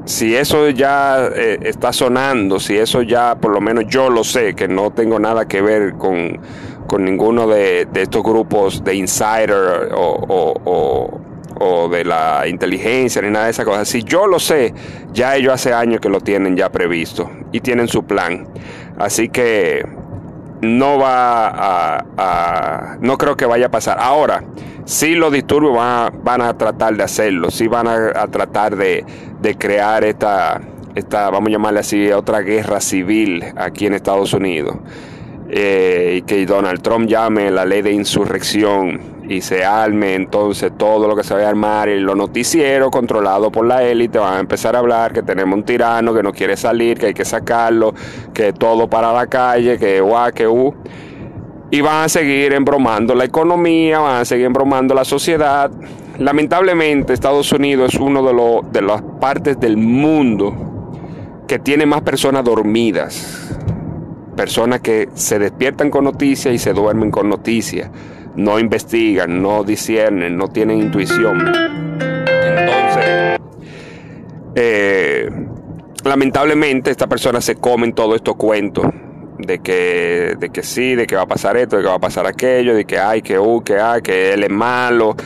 Si 0.04 0.34
eso 0.34 0.68
ya 0.70 1.28
eh, 1.32 1.58
está 1.62 1.92
sonando, 1.92 2.58
si 2.58 2.76
eso 2.76 3.02
ya, 3.02 3.36
por 3.36 3.52
lo 3.52 3.60
menos 3.60 3.84
yo 3.88 4.10
lo 4.10 4.24
sé, 4.24 4.54
que 4.54 4.66
no 4.66 4.90
tengo 4.90 5.20
nada 5.20 5.46
que 5.46 5.62
ver 5.62 5.94
con, 5.94 6.40
con 6.88 7.04
ninguno 7.04 7.46
de, 7.46 7.86
estos 7.94 8.22
grupos 8.22 8.82
de 8.82 8.94
insider 8.94 9.90
o, 9.94 11.20
de 11.90 12.04
la 12.04 12.46
inteligencia 12.46 13.22
ni 13.22 13.30
nada 13.30 13.46
de 13.46 13.50
esas 13.50 13.64
cosas. 13.64 13.88
Si 13.88 14.02
yo 14.02 14.26
lo 14.26 14.38
sé, 14.38 14.74
ya 15.12 15.36
ellos 15.36 15.52
hace 15.52 15.72
años 15.72 16.00
que 16.00 16.08
lo 16.08 16.20
tienen 16.20 16.56
ya 16.56 16.70
previsto 16.70 17.30
y 17.52 17.60
tienen 17.60 17.88
su 17.88 18.04
plan. 18.04 18.46
Así 18.98 19.28
que 19.28 19.84
no 20.60 20.98
va 20.98 21.98
a, 22.16 22.96
no 23.00 23.18
creo 23.18 23.36
que 23.36 23.46
vaya 23.46 23.66
a 23.66 23.70
pasar. 23.70 23.98
Ahora, 24.00 24.44
si 24.84 25.14
los 25.14 25.32
disturbios 25.32 25.74
van 25.74 26.40
a, 26.42 26.56
tratar 26.56 26.96
de 26.96 27.02
hacerlo, 27.02 27.50
si 27.50 27.66
van 27.68 27.88
a, 27.88 28.26
tratar 28.28 28.76
de, 28.76 29.04
crear 29.58 30.04
esta, 30.04 30.60
esta, 30.94 31.30
vamos 31.30 31.48
a 31.48 31.52
llamarle 31.52 31.80
así, 31.80 32.10
otra 32.12 32.40
guerra 32.40 32.80
civil 32.80 33.44
aquí 33.56 33.86
en 33.86 33.94
Estados 33.94 34.32
Unidos. 34.32 34.76
Eh, 35.48 36.16
y 36.18 36.22
que 36.22 36.44
Donald 36.44 36.82
Trump 36.82 37.08
llame 37.08 37.52
la 37.52 37.64
ley 37.64 37.80
de 37.80 37.92
insurrección 37.92 39.15
y 39.28 39.40
se 39.40 39.64
arme 39.64 40.14
entonces 40.14 40.72
todo 40.76 41.08
lo 41.08 41.16
que 41.16 41.24
se 41.24 41.34
vaya 41.34 41.46
a 41.46 41.50
armar 41.50 41.88
y 41.88 41.98
los 41.98 42.16
noticieros 42.16 42.90
controlados 42.90 43.50
por 43.50 43.66
la 43.66 43.82
élite 43.82 44.18
van 44.18 44.34
a 44.34 44.40
empezar 44.40 44.76
a 44.76 44.78
hablar 44.78 45.12
que 45.12 45.22
tenemos 45.22 45.56
un 45.56 45.64
tirano 45.64 46.14
que 46.14 46.22
no 46.22 46.32
quiere 46.32 46.56
salir, 46.56 46.98
que 46.98 47.06
hay 47.06 47.14
que 47.14 47.24
sacarlo, 47.24 47.94
que 48.32 48.52
todo 48.52 48.88
para 48.88 49.12
la 49.12 49.26
calle, 49.26 49.78
que 49.78 50.00
guau, 50.00 50.32
que 50.32 50.46
u. 50.46 50.74
Y 51.70 51.80
van 51.80 52.04
a 52.04 52.08
seguir 52.08 52.52
embromando 52.52 53.14
la 53.14 53.24
economía, 53.24 53.98
van 53.98 54.20
a 54.20 54.24
seguir 54.24 54.46
embromando 54.46 54.94
la 54.94 55.04
sociedad. 55.04 55.70
Lamentablemente 56.18 57.12
Estados 57.12 57.50
Unidos 57.52 57.94
es 57.94 58.00
uno 58.00 58.22
de, 58.22 58.32
los, 58.32 58.72
de 58.72 58.82
las 58.82 59.02
partes 59.20 59.58
del 59.58 59.76
mundo 59.76 60.54
que 61.48 61.58
tiene 61.58 61.86
más 61.86 62.02
personas 62.02 62.44
dormidas 62.44 63.46
personas 64.36 64.80
que 64.80 65.08
se 65.14 65.38
despiertan 65.38 65.90
con 65.90 66.04
noticias 66.04 66.54
y 66.54 66.58
se 66.58 66.72
duermen 66.72 67.10
con 67.10 67.28
noticias, 67.28 67.90
no 68.36 68.58
investigan, 68.58 69.42
no 69.42 69.64
disciernen, 69.64 70.36
no 70.36 70.48
tienen 70.48 70.78
intuición. 70.78 71.40
Entonces, 72.58 73.40
eh, 74.54 75.30
lamentablemente 76.04 76.90
estas 76.90 77.08
personas 77.08 77.44
se 77.44 77.56
comen 77.56 77.92
todos 77.92 78.16
estos 78.16 78.36
cuentos 78.36 78.86
de 79.38 79.58
que, 79.58 80.36
de 80.38 80.50
que 80.50 80.62
sí, 80.62 80.94
de 80.94 81.06
que 81.06 81.16
va 81.16 81.22
a 81.22 81.26
pasar 81.26 81.56
esto, 81.56 81.76
de 81.76 81.82
que 81.82 81.88
va 81.88 81.96
a 81.96 82.00
pasar 82.00 82.26
aquello, 82.26 82.74
de 82.74 82.84
que 82.84 82.98
hay, 82.98 83.22
que 83.22 83.38
uh, 83.38 83.62
que 83.62 83.78
hay, 83.78 84.02
que 84.02 84.32
él 84.32 84.44
es 84.44 84.50
malo. 84.50 85.16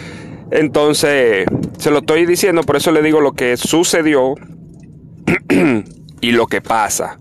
Entonces, 0.51 1.47
se 1.79 1.91
lo 1.91 1.99
estoy 1.99 2.27
diciendo, 2.27 2.63
por 2.63 2.77
eso 2.77 2.91
le 2.93 3.03
digo 3.03 3.21
lo 3.21 3.33
que 3.33 3.57
sucedió 3.57 4.35
y 6.21 6.33
lo 6.33 6.47
que 6.47 6.61
pasa. 6.61 7.19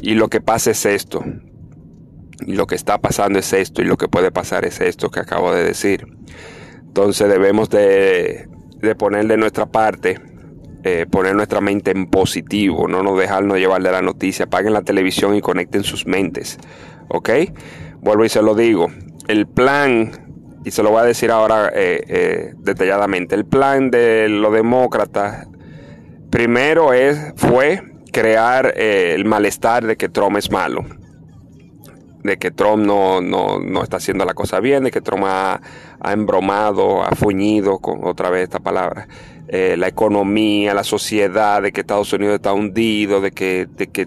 Y 0.00 0.14
lo 0.14 0.28
que 0.28 0.40
pasa 0.40 0.70
es 0.70 0.86
esto. 0.86 1.22
Lo 2.46 2.66
que 2.66 2.74
está 2.74 2.98
pasando 2.98 3.38
es 3.38 3.52
esto. 3.52 3.82
Y 3.82 3.84
lo 3.84 3.96
que 3.96 4.08
puede 4.08 4.30
pasar 4.30 4.64
es 4.64 4.80
esto 4.80 5.10
que 5.10 5.20
acabo 5.20 5.52
de 5.52 5.64
decir. 5.64 6.06
Entonces 6.82 7.28
debemos 7.28 7.70
de, 7.70 8.48
de 8.80 8.94
poner 8.94 9.26
de 9.26 9.36
nuestra 9.36 9.66
parte 9.66 10.20
eh, 10.82 11.04
poner 11.10 11.34
nuestra 11.34 11.60
mente 11.60 11.90
en 11.90 12.06
positivo, 12.06 12.88
no 12.88 13.02
nos 13.02 13.18
dejarnos 13.18 13.58
llevar 13.58 13.82
de 13.82 13.92
la 13.92 14.00
noticia, 14.00 14.46
apaguen 14.46 14.72
la 14.72 14.80
televisión 14.80 15.34
y 15.34 15.42
conecten 15.42 15.84
sus 15.84 16.06
mentes, 16.06 16.58
¿ok? 17.08 17.28
Vuelvo 18.00 18.24
y 18.24 18.30
se 18.30 18.40
lo 18.40 18.54
digo, 18.54 18.86
el 19.28 19.46
plan, 19.46 20.10
y 20.64 20.70
se 20.70 20.82
lo 20.82 20.90
voy 20.90 21.02
a 21.02 21.04
decir 21.04 21.30
ahora 21.32 21.70
eh, 21.74 22.02
eh, 22.08 22.54
detalladamente, 22.56 23.34
el 23.34 23.44
plan 23.44 23.90
de 23.90 24.30
los 24.30 24.54
demócratas, 24.54 25.48
primero 26.30 26.94
es, 26.94 27.34
fue 27.36 27.82
crear 28.10 28.72
el 28.74 29.26
malestar 29.26 29.86
de 29.86 29.98
que 29.98 30.08
Trump 30.08 30.38
es 30.38 30.50
malo 30.50 30.86
de 32.22 32.36
que 32.36 32.50
Trump 32.50 32.84
no, 32.84 33.20
no, 33.20 33.82
está 33.82 33.96
haciendo 33.96 34.24
la 34.24 34.34
cosa 34.34 34.60
bien, 34.60 34.84
de 34.84 34.90
que 34.90 35.00
Trump 35.00 35.24
ha, 35.26 35.60
ha 36.00 36.12
embromado, 36.12 37.02
ha 37.02 37.10
fuñido, 37.12 37.78
con 37.78 38.04
otra 38.04 38.30
vez 38.30 38.44
esta 38.44 38.60
palabra, 38.60 39.08
eh, 39.48 39.74
la 39.76 39.88
economía, 39.88 40.74
la 40.74 40.84
sociedad, 40.84 41.62
de 41.62 41.72
que 41.72 41.80
Estados 41.80 42.12
Unidos 42.12 42.36
está 42.36 42.52
hundido, 42.52 43.20
de 43.20 43.32
que, 43.32 43.66
de 43.66 43.88
que 43.88 44.06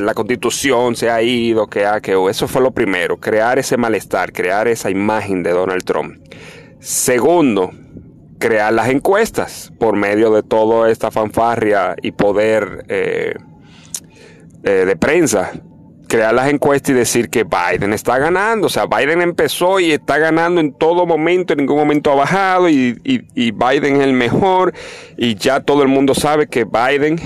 la 0.00 0.14
constitución 0.14 0.96
se 0.96 1.08
ha 1.08 1.22
ido, 1.22 1.66
que, 1.66 1.86
ha, 1.86 2.00
que 2.00 2.16
eso 2.28 2.46
fue 2.46 2.60
lo 2.60 2.72
primero, 2.72 3.18
crear 3.18 3.58
ese 3.58 3.76
malestar, 3.76 4.32
crear 4.32 4.68
esa 4.68 4.90
imagen 4.90 5.42
de 5.42 5.52
Donald 5.52 5.84
Trump. 5.84 6.16
Segundo, 6.78 7.70
crear 8.38 8.72
las 8.72 8.88
encuestas 8.88 9.72
por 9.78 9.96
medio 9.96 10.30
de 10.32 10.42
toda 10.42 10.90
esta 10.90 11.10
fanfarria 11.10 11.94
y 12.02 12.10
poder 12.12 12.84
eh, 12.88 13.34
eh, 14.64 14.84
de 14.84 14.96
prensa 14.96 15.52
crear 16.12 16.34
las 16.34 16.50
encuestas 16.50 16.90
y 16.90 16.92
decir 16.92 17.30
que 17.30 17.44
Biden 17.44 17.94
está 17.94 18.18
ganando. 18.18 18.66
O 18.66 18.70
sea, 18.70 18.84
Biden 18.84 19.22
empezó 19.22 19.80
y 19.80 19.92
está 19.92 20.18
ganando 20.18 20.60
en 20.60 20.74
todo 20.74 21.06
momento, 21.06 21.54
en 21.54 21.60
ningún 21.60 21.78
momento 21.78 22.12
ha 22.12 22.14
bajado 22.14 22.68
y, 22.68 22.92
Biden 23.34 23.96
es 23.96 24.02
el 24.02 24.12
mejor 24.12 24.74
y 25.16 25.36
ya 25.36 25.60
todo 25.60 25.82
el 25.82 25.88
mundo 25.88 26.14
sabe 26.14 26.48
que 26.48 26.64
Biden 26.64 27.18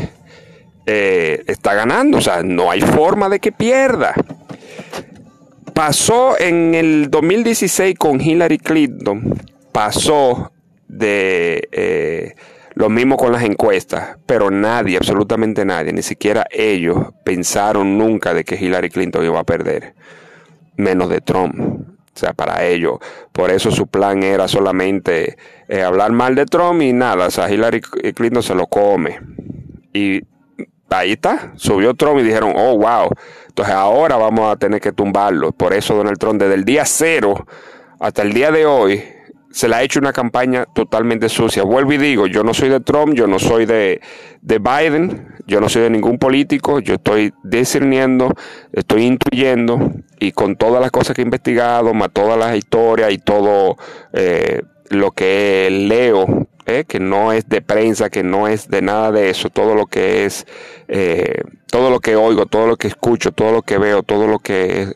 eh, 0.86 1.42
está 1.48 1.74
ganando. 1.74 2.18
O 2.18 2.20
sea, 2.20 2.44
no 2.44 2.70
hay 2.70 2.80
forma 2.80 3.28
de 3.28 3.40
que 3.40 3.50
pierda. 3.50 4.14
Pasó 5.74 6.38
en 6.38 6.76
el 6.76 7.10
2016 7.10 7.98
con 7.98 8.20
Hillary 8.20 8.58
Clinton, 8.58 9.34
pasó 9.72 10.52
de... 10.86 11.68
Eh, 11.72 12.34
lo 12.76 12.90
mismo 12.90 13.16
con 13.16 13.32
las 13.32 13.42
encuestas, 13.42 14.18
pero 14.26 14.50
nadie, 14.50 14.98
absolutamente 14.98 15.64
nadie, 15.64 15.94
ni 15.94 16.02
siquiera 16.02 16.44
ellos 16.50 16.98
pensaron 17.24 17.96
nunca 17.96 18.34
de 18.34 18.44
que 18.44 18.56
Hillary 18.56 18.90
Clinton 18.90 19.24
iba 19.24 19.40
a 19.40 19.44
perder, 19.44 19.94
menos 20.76 21.08
de 21.08 21.22
Trump. 21.22 21.58
O 21.58 22.18
sea, 22.18 22.34
para 22.34 22.64
ellos. 22.64 22.98
Por 23.32 23.50
eso 23.50 23.70
su 23.70 23.86
plan 23.86 24.22
era 24.22 24.46
solamente 24.46 25.36
eh, 25.68 25.82
hablar 25.82 26.12
mal 26.12 26.34
de 26.34 26.44
Trump 26.44 26.80
y 26.82 26.92
nada. 26.92 27.26
O 27.26 27.30
sea, 27.30 27.50
Hillary 27.50 27.80
Clinton 27.80 28.42
se 28.42 28.54
lo 28.54 28.66
come. 28.66 29.20
Y 29.92 30.22
ahí 30.90 31.12
está. 31.12 31.52
Subió 31.56 31.94
Trump 31.94 32.20
y 32.20 32.22
dijeron, 32.22 32.52
oh, 32.56 32.76
wow. 32.76 33.10
Entonces 33.48 33.74
ahora 33.74 34.16
vamos 34.16 34.50
a 34.50 34.56
tener 34.56 34.80
que 34.80 34.92
tumbarlo. 34.92 35.52
Por 35.52 35.72
eso 35.74 35.94
Donald 35.94 36.18
Trump 36.18 36.40
desde 36.40 36.54
el 36.54 36.64
día 36.64 36.84
cero 36.86 37.46
hasta 38.00 38.22
el 38.22 38.32
día 38.32 38.50
de 38.50 38.64
hoy 38.64 39.02
se 39.56 39.70
le 39.70 39.76
ha 39.76 39.82
hecho 39.82 40.00
una 40.00 40.12
campaña 40.12 40.66
totalmente 40.66 41.30
sucia. 41.30 41.62
Vuelvo 41.62 41.94
y 41.94 41.96
digo, 41.96 42.26
yo 42.26 42.44
no 42.44 42.52
soy 42.52 42.68
de 42.68 42.80
Trump, 42.80 43.14
yo 43.14 43.26
no 43.26 43.38
soy 43.38 43.64
de, 43.64 44.02
Biden, 44.42 45.28
yo 45.46 45.62
no 45.62 45.70
soy 45.70 45.80
de 45.80 45.88
ningún 45.88 46.18
político, 46.18 46.80
yo 46.80 46.96
estoy 46.96 47.32
discerniendo, 47.42 48.34
estoy 48.74 49.06
intuyendo 49.06 49.92
y 50.20 50.32
con 50.32 50.56
todas 50.56 50.82
las 50.82 50.90
cosas 50.90 51.16
que 51.16 51.22
he 51.22 51.24
investigado, 51.24 51.94
más 51.94 52.10
todas 52.12 52.38
las 52.38 52.54
historias 52.54 53.10
y 53.12 53.16
todo 53.16 53.78
eh, 54.12 54.60
lo 54.90 55.12
que 55.12 55.70
leo, 55.70 56.48
eh, 56.66 56.84
que 56.86 57.00
no 57.00 57.32
es 57.32 57.48
de 57.48 57.62
prensa, 57.62 58.10
que 58.10 58.22
no 58.22 58.48
es 58.48 58.68
de 58.68 58.82
nada 58.82 59.10
de 59.10 59.30
eso, 59.30 59.48
todo 59.48 59.74
lo 59.74 59.86
que 59.86 60.26
es, 60.26 60.46
eh, 60.88 61.44
todo 61.70 61.88
lo 61.88 62.00
que 62.00 62.14
oigo, 62.14 62.44
todo 62.44 62.66
lo 62.66 62.76
que 62.76 62.88
escucho, 62.88 63.32
todo 63.32 63.52
lo 63.52 63.62
que 63.62 63.78
veo, 63.78 64.02
todo 64.02 64.26
lo 64.26 64.38
que 64.38 64.92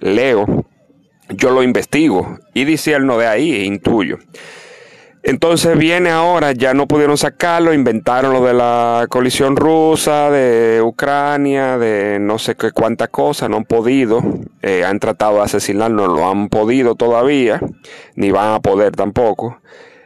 leo, 0.00 0.67
yo 1.30 1.50
lo 1.50 1.62
investigo 1.62 2.38
y 2.54 2.64
no 3.00 3.18
de 3.18 3.26
ahí 3.26 3.52
e 3.52 3.64
intuyo. 3.64 4.18
Entonces 5.22 5.76
viene 5.76 6.10
ahora, 6.10 6.52
ya 6.52 6.74
no 6.74 6.86
pudieron 6.86 7.18
sacarlo, 7.18 7.74
inventaron 7.74 8.32
lo 8.32 8.44
de 8.46 8.54
la 8.54 9.06
colisión 9.10 9.56
rusa, 9.56 10.30
de 10.30 10.80
Ucrania, 10.80 11.76
de 11.76 12.18
no 12.20 12.38
sé 12.38 12.54
qué 12.54 12.70
cuánta 12.70 13.08
cosa, 13.08 13.48
no 13.48 13.58
han 13.58 13.64
podido, 13.64 14.22
eh, 14.62 14.84
han 14.84 15.00
tratado 15.00 15.36
de 15.36 15.42
asesinarlo, 15.42 16.06
no 16.06 16.14
lo 16.14 16.30
han 16.30 16.48
podido 16.48 16.94
todavía, 16.94 17.60
ni 18.14 18.30
van 18.30 18.54
a 18.54 18.60
poder 18.60 18.94
tampoco. 18.94 19.60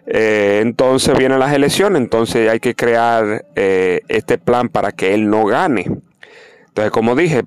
Eh, 0.07 0.61
entonces 0.63 1.17
vienen 1.17 1.39
las 1.39 1.53
elecciones, 1.53 2.03
entonces 2.03 2.51
hay 2.51 2.59
que 2.59 2.75
crear 2.75 3.45
eh, 3.55 4.01
este 4.09 4.39
plan 4.39 4.71
para 4.71 4.93
que 4.93 5.15
él 5.15 5.29
no 5.29 5.45
gane. 5.45 5.87
Entonces, 6.69 6.91
como 6.91 7.15
dije, 7.15 7.43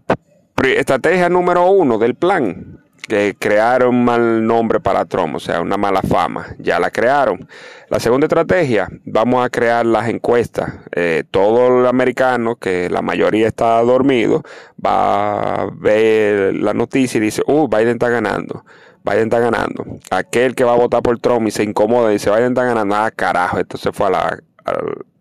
estrategia 0.63 1.29
número 1.29 1.69
uno 1.71 1.97
del 1.97 2.15
plan, 2.15 2.84
que 3.07 3.35
crearon 3.37 3.95
un 3.95 4.05
mal 4.05 4.45
nombre 4.45 4.79
para 4.79 5.05
Trump, 5.05 5.35
o 5.35 5.39
sea, 5.39 5.61
una 5.61 5.77
mala 5.77 6.01
fama. 6.01 6.47
Ya 6.59 6.79
la 6.79 6.89
crearon. 6.91 7.47
La 7.89 7.99
segunda 7.99 8.25
estrategia, 8.25 8.89
vamos 9.05 9.45
a 9.45 9.49
crear 9.49 9.85
las 9.85 10.09
encuestas. 10.09 10.73
Eh, 10.91 11.23
todo 11.29 11.79
el 11.79 11.85
americano, 11.87 12.55
que 12.55 12.89
la 12.89 13.01
mayoría 13.01 13.47
está 13.47 13.81
dormido, 13.81 14.43
va 14.83 15.61
a 15.61 15.69
ver 15.71 16.55
la 16.55 16.73
noticia 16.73 17.17
y 17.17 17.21
dice, 17.21 17.41
uh, 17.45 17.67
Biden 17.67 17.89
está 17.89 18.09
ganando. 18.09 18.65
Biden 19.03 19.25
está 19.25 19.39
ganando. 19.39 19.85
Aquel 20.09 20.55
que 20.55 20.63
va 20.63 20.73
a 20.73 20.77
votar 20.77 21.03
por 21.03 21.19
Trump 21.19 21.47
y 21.47 21.51
se 21.51 21.63
incomoda 21.63 22.09
y 22.09 22.13
dice, 22.13 22.31
Biden 22.31 22.49
está 22.49 22.63
ganando. 22.63 22.95
Ah, 22.95 23.11
carajo, 23.11 23.59
esto 23.59 23.77
se 23.77 23.91
fue 23.91 24.07
a 24.07 24.09
la, 24.09 24.39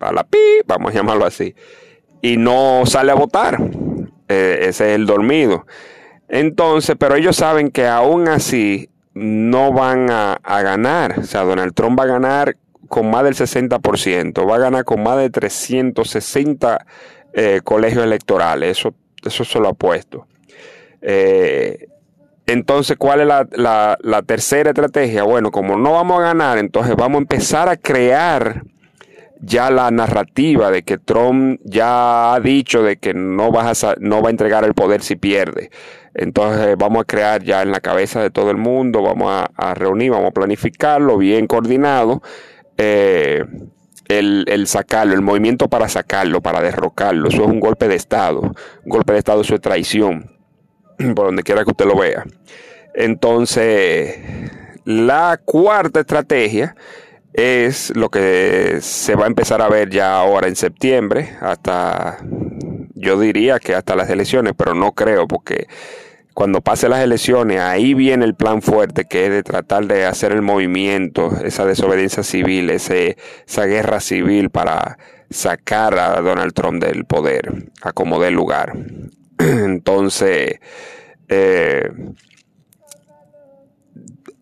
a, 0.00 0.12
la 0.12 0.24
pi, 0.24 0.38
vamos 0.66 0.92
a 0.92 0.94
llamarlo 0.94 1.26
así. 1.26 1.54
Y 2.22 2.38
no 2.38 2.84
sale 2.86 3.12
a 3.12 3.14
votar. 3.14 3.58
Eh, 4.28 4.58
ese 4.62 4.88
es 4.88 4.94
el 4.94 5.04
dormido. 5.04 5.66
Entonces, 6.34 6.96
pero 6.98 7.14
ellos 7.14 7.36
saben 7.36 7.70
que 7.70 7.86
aún 7.86 8.26
así 8.26 8.90
no 9.14 9.72
van 9.72 10.10
a, 10.10 10.40
ganar. 10.42 11.20
O 11.20 11.22
sea, 11.22 11.42
Donald 11.42 11.74
Trump 11.74 11.96
va 11.96 12.02
a 12.02 12.08
ganar 12.08 12.56
con 12.88 13.08
más 13.08 13.22
del 13.22 13.36
60%, 13.36 14.50
va 14.50 14.56
a 14.56 14.58
ganar 14.58 14.84
con 14.84 15.00
más 15.00 15.16
de 15.18 15.30
360 15.30 16.86
eh, 17.34 17.60
colegios 17.62 18.02
electorales. 18.02 18.78
Eso, 18.78 18.96
eso 19.24 19.44
se 19.44 19.60
lo 19.60 19.68
apuesto. 19.68 20.26
Eh, 21.02 21.86
entonces, 22.48 22.96
¿cuál 22.98 23.20
es 23.20 23.28
la, 23.28 23.96
la, 24.02 24.22
tercera 24.22 24.70
estrategia? 24.70 25.22
Bueno, 25.22 25.52
como 25.52 25.78
no 25.78 25.92
vamos 25.92 26.18
a 26.18 26.22
ganar, 26.22 26.58
entonces 26.58 26.96
vamos 26.96 27.18
a 27.18 27.22
empezar 27.22 27.68
a 27.68 27.76
crear 27.76 28.64
ya 29.44 29.70
la 29.70 29.90
narrativa 29.90 30.70
de 30.70 30.82
que 30.82 30.98
Trump 30.98 31.60
ya 31.64 32.34
ha 32.34 32.40
dicho 32.40 32.82
de 32.82 32.96
que 32.96 33.14
no 33.14 33.52
va 33.52 33.70
a, 33.70 33.74
no 34.00 34.22
va 34.22 34.28
a 34.28 34.30
entregar 34.30 34.64
el 34.64 34.74
poder 34.74 35.02
si 35.02 35.16
pierde. 35.16 35.70
Entonces 36.14 36.76
vamos 36.78 37.02
a 37.02 37.04
crear 37.04 37.42
ya 37.42 37.62
en 37.62 37.72
la 37.72 37.80
cabeza 37.80 38.22
de 38.22 38.30
todo 38.30 38.50
el 38.50 38.56
mundo, 38.56 39.02
vamos 39.02 39.46
a, 39.56 39.74
reunir, 39.74 40.12
vamos 40.12 40.28
a 40.28 40.34
planificarlo 40.34 41.18
bien 41.18 41.46
coordinado. 41.46 42.22
Eh, 42.78 43.44
el, 44.08 44.66
sacarlo, 44.66 45.14
el 45.14 45.22
movimiento 45.22 45.68
para 45.68 45.88
sacarlo, 45.88 46.40
para 46.40 46.60
derrocarlo, 46.60 47.28
eso 47.28 47.42
es 47.42 47.48
un 47.48 47.60
golpe 47.60 47.88
de 47.88 47.96
Estado. 47.96 48.40
Un 48.40 48.54
golpe 48.84 49.12
de 49.12 49.18
Estado, 49.18 49.40
eso 49.40 49.54
es 49.54 49.60
traición, 49.60 50.30
por 51.14 51.26
donde 51.26 51.42
quiera 51.42 51.64
que 51.64 51.70
usted 51.70 51.86
lo 51.86 51.96
vea. 51.96 52.24
Entonces, 52.94 54.18
la 54.84 55.40
cuarta 55.44 56.00
estrategia 56.00 56.76
es 57.34 57.94
lo 57.96 58.10
que 58.10 58.78
se 58.80 59.16
va 59.16 59.24
a 59.24 59.26
empezar 59.26 59.60
a 59.60 59.68
ver 59.68 59.90
ya 59.90 60.16
ahora 60.16 60.46
en 60.46 60.54
septiembre, 60.54 61.36
hasta, 61.40 62.18
yo 62.94 63.18
diría 63.18 63.58
que 63.58 63.74
hasta 63.74 63.96
las 63.96 64.08
elecciones, 64.08 64.54
pero 64.56 64.74
no 64.74 64.92
creo, 64.92 65.26
porque 65.26 65.66
cuando 66.32 66.60
pase 66.60 66.88
las 66.88 67.00
elecciones, 67.00 67.60
ahí 67.60 67.92
viene 67.92 68.24
el 68.24 68.36
plan 68.36 68.62
fuerte 68.62 69.04
que 69.06 69.26
es 69.26 69.30
de 69.32 69.42
tratar 69.42 69.86
de 69.86 70.06
hacer 70.06 70.30
el 70.30 70.42
movimiento, 70.42 71.32
esa 71.44 71.64
desobediencia 71.64 72.22
civil, 72.22 72.70
ese, 72.70 73.16
esa 73.46 73.66
guerra 73.66 73.98
civil 73.98 74.50
para 74.50 74.96
sacar 75.28 75.98
a 75.98 76.20
Donald 76.20 76.52
Trump 76.52 76.82
del 76.82 77.04
poder, 77.04 77.72
a 77.82 77.92
como 77.92 78.20
dé 78.20 78.30
lugar. 78.30 78.74
Entonces, 79.38 80.60
eh, 81.28 81.90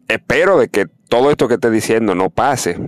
espero 0.09 0.59
de 0.59 0.68
que 0.68 0.88
todo 1.12 1.31
esto 1.31 1.46
que 1.46 1.55
estoy 1.55 1.72
diciendo 1.72 2.14
no 2.14 2.31
pase. 2.31 2.79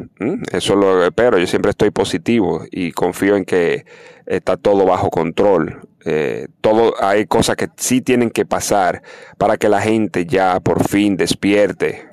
Eso 0.50 0.76
lo 0.76 1.04
espero. 1.04 1.36
Yo 1.36 1.46
siempre 1.46 1.72
estoy 1.72 1.90
positivo 1.90 2.64
y 2.70 2.90
confío 2.92 3.36
en 3.36 3.44
que 3.44 3.84
está 4.24 4.56
todo 4.56 4.86
bajo 4.86 5.10
control. 5.10 5.86
Eh, 6.06 6.48
todo 6.62 6.94
hay 7.04 7.26
cosas 7.26 7.56
que 7.56 7.68
sí 7.76 8.00
tienen 8.00 8.30
que 8.30 8.46
pasar 8.46 9.02
para 9.36 9.58
que 9.58 9.68
la 9.68 9.82
gente 9.82 10.24
ya 10.24 10.58
por 10.60 10.88
fin 10.88 11.18
despierte. 11.18 12.08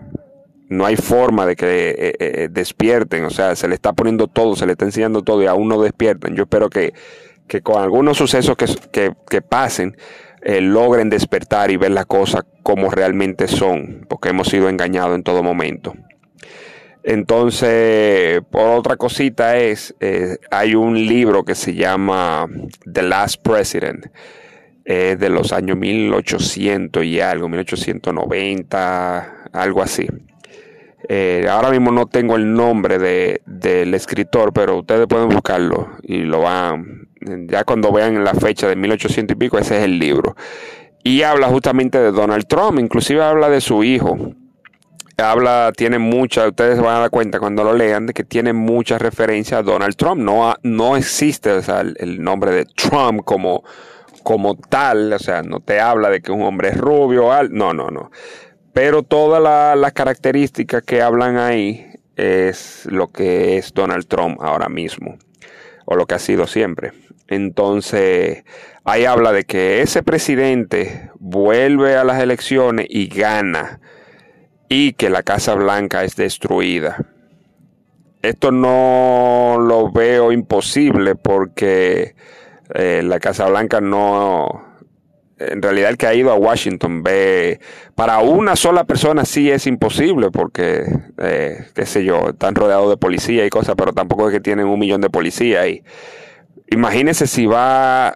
No 0.68 0.86
hay 0.86 0.98
forma 0.98 1.46
de 1.46 1.56
que 1.56 1.92
eh, 1.92 2.16
eh, 2.20 2.50
despierten. 2.52 3.24
O 3.24 3.30
sea, 3.30 3.56
se 3.56 3.70
le 3.70 3.76
está 3.76 3.94
poniendo 3.94 4.28
todo, 4.28 4.58
se 4.58 4.66
le 4.66 4.74
está 4.74 4.84
enseñando 4.84 5.22
todo 5.22 5.42
y 5.42 5.46
aún 5.46 5.70
no 5.70 5.82
despiertan. 5.82 6.36
Yo 6.36 6.44
espero 6.44 6.70
que, 6.70 6.92
con 7.64 7.82
algunos 7.82 8.18
sucesos 8.18 8.58
que, 8.58 9.14
que 9.30 9.42
pasen, 9.42 9.96
logren 10.44 11.10
despertar 11.10 11.72
y 11.72 11.78
ver 11.78 11.92
las 11.92 12.06
cosas 12.06 12.44
como 12.64 12.90
realmente 12.90 13.48
son, 13.48 14.06
porque 14.10 14.30
hemos 14.30 14.48
sido 14.48 14.70
engañados 14.70 15.16
en 15.16 15.24
todo 15.24 15.44
momento. 15.44 15.94
Entonces, 17.04 18.42
por 18.52 18.78
otra 18.78 18.96
cosita 18.96 19.58
es, 19.58 19.96
eh, 20.00 20.38
hay 20.52 20.76
un 20.76 20.96
libro 20.96 21.44
que 21.44 21.56
se 21.56 21.74
llama 21.74 22.48
The 22.92 23.02
Last 23.02 23.42
President, 23.42 24.08
de 24.84 25.30
los 25.30 25.54
años 25.54 25.78
1800 25.78 27.06
y 27.06 27.22
algo, 27.22 27.48
1890, 27.48 29.48
algo 29.54 29.82
así. 29.82 30.06
Eh, 31.10 31.48
ahora 31.50 31.70
mismo 31.72 31.92
no 31.92 32.06
tengo 32.06 32.36
el 32.36 32.54
nombre 32.54 33.00
de, 33.00 33.42
del 33.46 33.94
escritor, 33.94 34.54
pero 34.54 34.78
ustedes 34.78 35.08
pueden 35.08 35.30
buscarlo 35.30 35.90
y 36.04 36.20
lo 36.20 36.42
van, 36.42 37.08
ya 37.48 37.64
cuando 37.64 37.92
vean 37.92 38.24
la 38.24 38.34
fecha 38.34 38.68
de 38.68 38.76
1800 38.76 39.36
y 39.36 39.38
pico, 39.38 39.58
ese 39.58 39.78
es 39.78 39.84
el 39.84 39.98
libro. 39.98 40.36
Y 41.04 41.24
habla 41.24 41.48
justamente 41.48 42.00
de 42.00 42.12
Donald 42.12 42.46
Trump, 42.48 42.80
inclusive 42.80 43.24
habla 43.24 43.50
de 43.50 43.62
su 43.62 43.84
hijo. 43.84 44.18
Habla, 45.18 45.72
tiene 45.76 46.00
muchas, 46.00 46.48
ustedes 46.48 46.80
van 46.80 46.96
a 46.96 47.00
dar 47.00 47.10
cuenta 47.10 47.40
cuando 47.40 47.64
lo 47.64 47.74
lean, 47.74 48.08
de 48.08 48.14
que 48.14 48.24
tiene 48.24 48.54
muchas 48.54 49.02
referencias 49.02 49.60
a 49.60 49.64
Donald 49.64 49.96
Trump. 49.96 50.22
No, 50.22 50.56
no 50.64 50.98
existe 50.98 51.52
el, 52.00 52.24
nombre 52.24 52.52
de 52.52 52.66
Trump 52.66 53.22
como, 53.24 53.64
como 54.24 54.56
tal, 54.56 55.14
o 55.14 55.20
sea, 55.20 55.44
no 55.44 55.60
te 55.60 55.80
habla 55.80 56.10
de 56.10 56.22
que 56.22 56.32
un 56.32 56.44
hombre 56.44 56.70
es 56.70 56.78
rubio, 56.78 57.32
al, 57.32 57.52
no, 57.52 57.74
no, 57.74 57.90
no. 57.90 58.12
Pero 58.74 59.04
todas 59.04 59.78
las 59.78 59.94
características 59.94 60.84
que 60.84 61.02
hablan 61.02 61.38
ahí 61.38 61.92
es 62.16 62.86
lo 62.86 63.08
que 63.08 63.58
es 63.58 63.74
Donald 63.74 64.08
Trump 64.08 64.40
ahora 64.42 64.70
mismo, 64.70 65.18
o 65.86 65.96
lo 65.96 66.06
que 66.06 66.16
ha 66.16 66.20
sido 66.20 66.48
siempre. 66.48 66.94
Entonces, 67.28 68.44
ahí 68.84 69.06
habla 69.06 69.32
de 69.32 69.44
que 69.44 69.82
ese 69.82 70.04
presidente 70.04 71.10
vuelve 71.20 71.96
a 71.96 72.04
las 72.04 72.22
elecciones 72.22 72.88
y 72.90 73.08
gana 73.08 73.80
y 74.68 74.94
que 74.94 75.10
la 75.10 75.24
Casa 75.24 75.54
Blanca 75.56 76.04
es 76.04 76.16
destruida. 76.16 77.06
Esto 78.22 78.52
no 78.52 79.58
lo 79.60 79.92
veo 79.92 80.32
imposible 80.32 81.16
porque 81.16 82.16
eh, 82.74 83.02
la 83.04 83.20
Casa 83.20 83.48
Blanca 83.48 83.82
no... 83.82 84.71
En 85.50 85.62
realidad 85.62 85.90
el 85.90 85.98
que 85.98 86.08
ha 86.08 86.14
ido 86.14 86.32
a 86.32 86.36
Washington 86.36 87.04
ve... 87.04 87.60
Para 87.96 88.20
una 88.20 88.56
sola 88.56 88.84
persona 88.86 89.26
sí 89.26 89.52
es 89.52 89.68
imposible 89.68 90.32
porque, 90.32 90.84
eh, 91.18 91.66
qué 91.74 91.86
sé 91.86 92.04
yo, 92.04 92.30
están 92.30 92.56
rodeados 92.56 92.90
de 92.90 92.98
policía 92.98 93.46
y 93.46 93.50
cosas, 93.50 93.76
pero 93.78 93.94
tampoco 93.94 94.28
es 94.28 94.34
que 94.34 94.40
tienen 94.40 94.68
un 94.68 94.80
millón 94.80 95.02
de 95.02 95.10
policías 95.10 95.64
ahí. 95.64 95.84
Imagínense 96.70 97.28
si 97.28 97.46
va 97.46 98.16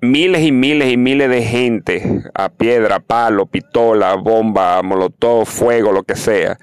miles 0.00 0.42
y 0.42 0.52
miles 0.52 0.92
y 0.92 0.96
miles 0.96 1.28
de 1.28 1.42
gente 1.42 2.22
a 2.34 2.48
piedra, 2.48 3.00
palo, 3.00 3.46
pistola, 3.46 4.14
bomba, 4.14 4.80
molotov, 4.82 5.46
fuego, 5.46 5.92
lo 5.92 6.04
que 6.04 6.16
sea, 6.16 6.58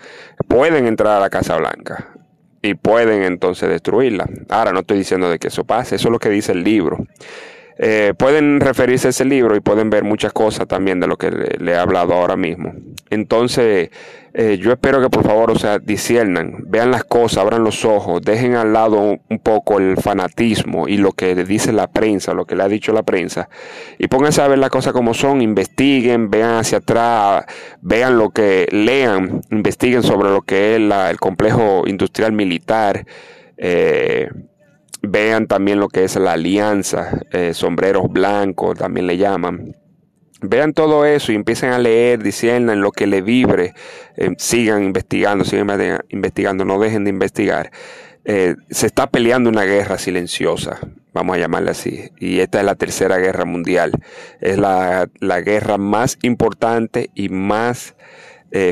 pueden 0.47 0.87
entrar 0.87 1.17
a 1.17 1.19
la 1.19 1.29
Casa 1.29 1.57
Blanca 1.57 2.13
y 2.61 2.75
pueden 2.75 3.23
entonces 3.23 3.69
destruirla. 3.69 4.27
Ahora 4.49 4.71
no 4.71 4.79
estoy 4.79 4.97
diciendo 4.97 5.29
de 5.29 5.39
que 5.39 5.49
eso 5.49 5.65
pase, 5.65 5.95
eso 5.95 6.07
es 6.07 6.11
lo 6.11 6.19
que 6.19 6.29
dice 6.29 6.51
el 6.51 6.63
libro. 6.63 7.05
Eh, 7.77 8.13
pueden 8.17 8.61
referirse 8.61 9.07
a 9.07 9.09
ese 9.09 9.25
libro 9.25 9.55
y 9.55 9.59
pueden 9.59 9.89
ver 9.89 10.05
muchas 10.05 10.31
cosas 10.31 10.65
también 10.67 11.01
de 11.01 11.07
lo 11.07 11.17
que 11.17 11.29
le, 11.29 11.71
he 11.71 11.75
hablado 11.75 12.13
ahora 12.13 12.37
mismo. 12.37 12.73
Entonces, 13.09 13.89
eh, 14.33 14.57
yo 14.61 14.71
espero 14.71 15.01
que 15.01 15.09
por 15.09 15.23
favor, 15.25 15.51
o 15.51 15.59
sea, 15.59 15.79
disiernan, 15.79 16.63
vean 16.67 16.89
las 16.89 17.03
cosas, 17.03 17.39
abran 17.39 17.65
los 17.65 17.83
ojos, 17.83 18.21
dejen 18.21 18.55
al 18.55 18.71
lado 18.71 19.17
un, 19.27 19.39
poco 19.39 19.77
el 19.79 19.97
fanatismo 19.97 20.87
y 20.87 20.97
lo 20.97 21.11
que 21.11 21.35
dice 21.35 21.73
la 21.73 21.87
prensa, 21.87 22.33
lo 22.33 22.45
que 22.45 22.55
le 22.55 22.63
ha 22.63 22.69
dicho 22.69 22.93
la 22.93 23.03
prensa, 23.03 23.49
y 23.99 24.07
pónganse 24.07 24.41
a 24.41 24.47
ver 24.47 24.59
las 24.59 24.69
cosas 24.69 24.93
como 24.93 25.13
son, 25.13 25.41
investiguen, 25.41 26.29
vean 26.29 26.55
hacia 26.55 26.77
atrás, 26.77 27.45
vean 27.81 28.17
lo 28.17 28.29
que 28.29 28.67
lean, 28.71 29.41
investiguen 29.51 30.01
sobre 30.01 30.29
lo 30.29 30.41
que 30.41 30.75
es 30.75 30.81
el 30.81 31.19
complejo 31.19 31.83
industrial 31.85 32.31
militar. 32.31 33.05
Eh, 33.57 34.29
Vean 35.07 35.47
también 35.47 35.79
lo 35.79 35.87
que 35.89 36.03
es 36.03 36.15
la 36.15 36.33
alianza, 36.33 37.19
eh, 37.31 37.53
sombreros 37.53 38.09
blancos, 38.09 38.77
también 38.77 39.07
le 39.07 39.17
llaman. 39.17 39.75
Vean 40.41 40.73
todo 40.73 41.05
eso 41.05 41.31
y 41.31 41.35
empiecen 41.35 41.71
a 41.71 41.79
leer, 41.79 42.19
en 42.41 42.81
lo 42.81 42.91
que 42.91 43.07
le 43.07 43.21
vibre, 43.21 43.73
eh, 44.15 44.31
sigan 44.37 44.83
investigando, 44.83 45.43
sigan 45.43 46.01
investigando, 46.09 46.65
no 46.65 46.79
dejen 46.79 47.03
de 47.03 47.09
investigar. 47.09 47.71
Eh, 48.25 48.55
se 48.69 48.87
está 48.87 49.07
peleando 49.07 49.49
una 49.49 49.63
guerra 49.63 49.97
silenciosa, 49.97 50.79
vamos 51.13 51.35
a 51.35 51.39
llamarla 51.39 51.71
así, 51.71 52.09
y 52.19 52.39
esta 52.39 52.59
es 52.59 52.65
la 52.65 52.75
tercera 52.75 53.17
guerra 53.17 53.45
mundial. 53.45 53.91
Es 54.41 54.57
la, 54.57 55.09
la 55.19 55.41
guerra 55.41 55.77
más 55.77 56.17
importante 56.21 57.09
y 57.15 57.29
más 57.29 57.95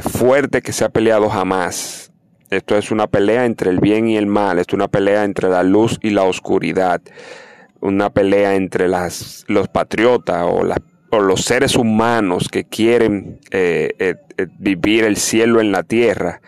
fuerte 0.01 0.61
que 0.61 0.71
se 0.71 0.85
ha 0.85 0.89
peleado 0.89 1.29
jamás 1.29 2.12
esto 2.57 2.77
es 2.77 2.91
una 2.91 3.07
pelea 3.07 3.45
entre 3.45 3.69
el 3.69 3.79
bien 3.79 4.07
y 4.07 4.17
el 4.17 4.27
mal, 4.27 4.59
esto 4.59 4.75
es 4.75 4.77
una 4.77 4.87
pelea 4.87 5.23
entre 5.23 5.49
la 5.49 5.63
luz 5.63 5.99
y 6.01 6.11
la 6.11 6.23
oscuridad, 6.23 7.01
una 7.81 8.09
pelea 8.09 8.55
entre 8.55 8.87
las, 8.87 9.45
los 9.47 9.67
patriotas 9.67 10.45
o, 10.47 10.63
los 11.21 11.45
seres 11.45 11.75
humanos 11.75 12.49
que 12.49 12.63
quieren 12.63 13.39
eh, 13.51 13.91
eh, 13.99 14.15
eh, 14.37 14.47
vivir 14.57 15.03
el 15.03 15.17
cielo 15.17 15.61
en 15.61 15.71
la 15.71 15.83
tierra 15.83 16.41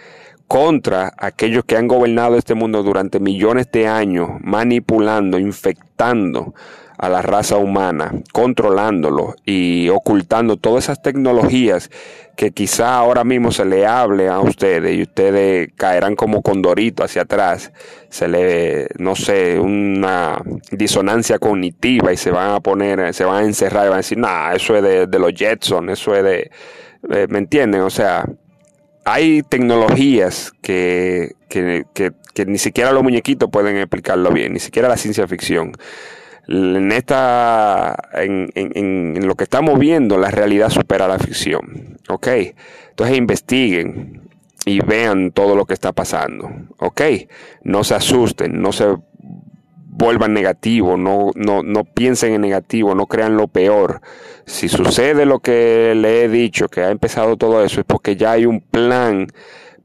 contra 0.48 1.14
aquellos 1.18 1.66
que 1.66 1.78
han 1.78 1.88
gobernado 1.88 2.36
este 2.38 2.56
mundo 2.56 2.82
durante 2.82 3.20
millones 3.20 3.70
de 3.72 3.88
años, 3.88 4.30
manipulando, 4.42 5.38
infectando 5.38 6.56
a 6.98 7.10
la 7.10 7.22
raza 7.22 7.58
humana, 7.58 8.12
controlándolo 8.32 9.36
y 9.46 9.90
ocultando 9.90 10.58
todas 10.58 10.86
esas 10.86 11.02
tecnologías 11.02 11.90
que 12.36 12.52
quizá 12.52 12.98
ahora 12.98 13.24
mismo 13.24 13.52
se 13.52 13.66
le 13.66 13.86
hable 13.86 14.28
a 14.28 14.40
ustedes 14.40 14.96
y 14.96 15.02
ustedes 15.04 15.70
caerán 15.76 16.16
como 16.16 16.42
condorito 16.42 17.04
hacia 17.04 17.24
atrás, 17.24 17.72
se 18.10 18.28
le, 18.28 18.88
no 18.98 19.16
sé, 19.16 19.60
una 19.60 20.42
disonancia 20.72 21.40
cognitiva 21.40 22.12
y 22.12 22.18
se 22.18 22.32
van 22.32 22.52
a 22.52 22.60
poner, 22.60 23.14
se 23.14 23.24
van 23.26 23.44
a 23.44 23.46
encerrar 23.46 23.86
y 23.86 23.90
van 23.90 23.96
a 23.96 23.98
decir, 23.98 24.18
nah, 24.18 24.54
eso 24.54 24.76
es 24.76 24.84
de, 25.10 25.20
los 25.20 25.34
Jetson, 25.34 25.90
eso 25.90 26.16
es 26.16 26.24
de, 26.24 26.52
eh, 27.10 27.28
¿me 27.30 27.40
entienden? 27.40 27.82
O 27.82 27.90
sea, 27.90 28.26
hay 29.06 29.44
tecnologías 29.44 30.52
que, 30.62 31.36
que, 31.48 31.86
que, 31.94 32.12
que 32.34 32.46
ni 32.46 32.58
siquiera 32.58 32.92
los 32.92 33.04
muñequitos 33.04 33.50
pueden 33.50 33.78
explicarlo 33.78 34.32
bien, 34.32 34.54
ni 34.54 34.60
siquiera 34.60 34.90
la 34.90 34.98
ciencia 34.98 35.28
ficción 35.28 35.72
en 36.48 36.92
esta 36.92 37.96
en, 38.14 38.50
en, 38.56 39.28
lo 39.28 39.36
que 39.36 39.44
estamos 39.46 39.80
viendo 39.80 40.18
la 40.18 40.32
realidad 40.32 40.70
supera 40.70 41.08
la 41.08 41.20
ficción 41.20 41.98
ok 42.08 42.28
entonces 42.90 43.18
investiguen 43.18 44.30
y 44.66 44.80
vean 44.80 45.32
todo 45.32 45.56
lo 45.56 45.66
que 45.66 45.74
está 45.74 45.92
pasando 45.92 46.50
ok 46.78 47.02
no 47.64 47.84
se 47.84 47.96
asusten 47.96 48.62
no 48.62 48.72
se 48.72 48.96
vuelvan 49.88 50.34
negativos 50.34 51.00
no, 51.00 51.32
no, 51.36 51.64
no 51.64 51.84
piensen 51.84 52.34
en 52.34 52.42
negativo 52.42 52.96
no 52.96 53.08
crean 53.08 53.38
lo 53.38 53.48
peor 53.48 54.02
si 54.46 54.70
sucede 54.70 55.26
lo 55.26 55.40
que 55.40 55.94
le 55.96 56.24
he 56.24 56.30
dicho 56.30 56.68
que 56.68 56.82
ha 56.82 56.92
empezado 56.92 57.38
todo 57.38 57.64
eso 57.64 57.80
es 57.80 57.86
porque 57.86 58.16
ya 58.16 58.32
hay 58.32 58.46
un 58.46 58.62
plan 58.62 59.28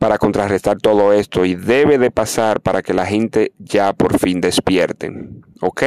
para 0.00 0.16
contrarrestar 0.16 0.78
todo 0.78 1.12
esto 1.12 1.44
y 1.44 1.54
debe 1.54 1.98
de 1.98 2.10
pasar 2.10 2.62
para 2.62 2.80
que 2.80 2.94
la 2.94 3.04
gente 3.04 3.52
ya 3.58 3.92
por 3.92 4.18
fin 4.18 4.40
despierten. 4.40 5.44
¿Ok? 5.60 5.82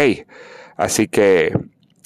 Así 0.76 1.08
que 1.08 1.52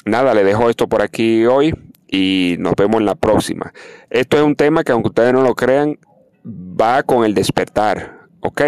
nada, 0.06 0.34
le 0.34 0.44
dejo 0.44 0.70
esto 0.70 0.88
por 0.88 1.02
aquí 1.02 1.46
hoy 1.46 1.74
y 2.08 2.56
nos 2.60 2.74
vemos 2.76 3.00
en 3.00 3.06
la 3.06 3.16
próxima. 3.16 3.74
Esto 4.10 4.38
es 4.38 4.44
un 4.44 4.56
tema 4.56 4.84
que 4.84 4.92
aunque 4.92 5.10
ustedes 5.10 5.34
no 5.34 5.42
lo 5.42 5.56
crean, 5.56 5.98
va 6.46 7.04
con 7.04 7.26
el 7.26 7.34
despertar. 7.34 8.18
¿Ok? 8.40 8.62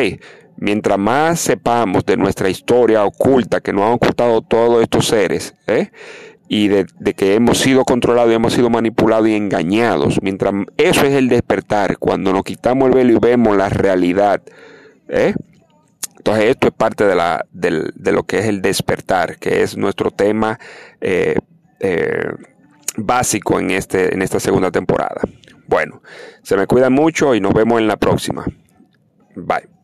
Mientras 0.58 0.98
más 0.98 1.40
sepamos 1.40 2.06
de 2.06 2.18
nuestra 2.18 2.50
historia 2.50 3.06
oculta 3.06 3.62
que 3.62 3.72
nos 3.72 3.86
han 3.86 3.94
ocultado 3.94 4.42
todos 4.42 4.82
estos 4.82 5.08
seres, 5.08 5.56
¿eh? 5.68 5.90
y 6.50 6.68
de, 6.68 6.86
que 7.16 7.36
hemos 7.36 7.60
sido 7.60 7.86
controlados 7.86 8.32
y 8.32 8.36
hemos 8.36 8.54
sido 8.54 8.70
manipulados 8.72 9.30
y 9.30 9.36
engañados, 9.36 10.20
mientras 10.22 10.54
eso 10.78 11.06
es 11.06 11.14
el 11.14 11.30
despertar, 11.30 11.98
cuando 11.98 12.34
nos 12.34 12.44
quitamos 12.44 12.90
el 12.90 12.96
velo 12.96 13.14
y 13.14 13.20
vemos 13.20 13.56
la 13.56 13.70
realidad, 13.70 14.42
¿eh? 15.08 15.36
Entonces 16.20 16.46
esto 16.46 16.68
es 16.68 16.74
parte 16.74 17.06
de, 17.06 18.12
lo 18.12 18.24
que 18.24 18.40
es 18.40 18.46
el 18.46 18.62
despertar, 18.62 19.38
que 19.38 19.64
es 19.64 19.78
nuestro 19.78 20.12
tema 20.12 20.60
eh, 21.00 21.38
eh, 21.80 22.34
básico 22.98 23.58
en, 23.60 23.72
este, 23.72 24.14
en 24.14 24.22
esta 24.22 24.40
segunda 24.40 24.70
temporada. 24.70 25.22
Bueno, 25.68 26.02
se 26.44 26.58
me 26.58 26.68
cuidan 26.68 26.94
mucho 26.94 27.36
y 27.36 27.40
nos 27.40 27.54
vemos 27.54 27.80
en 27.80 27.88
la 27.88 27.96
próxima. 27.96 28.46
Bye. 29.36 29.79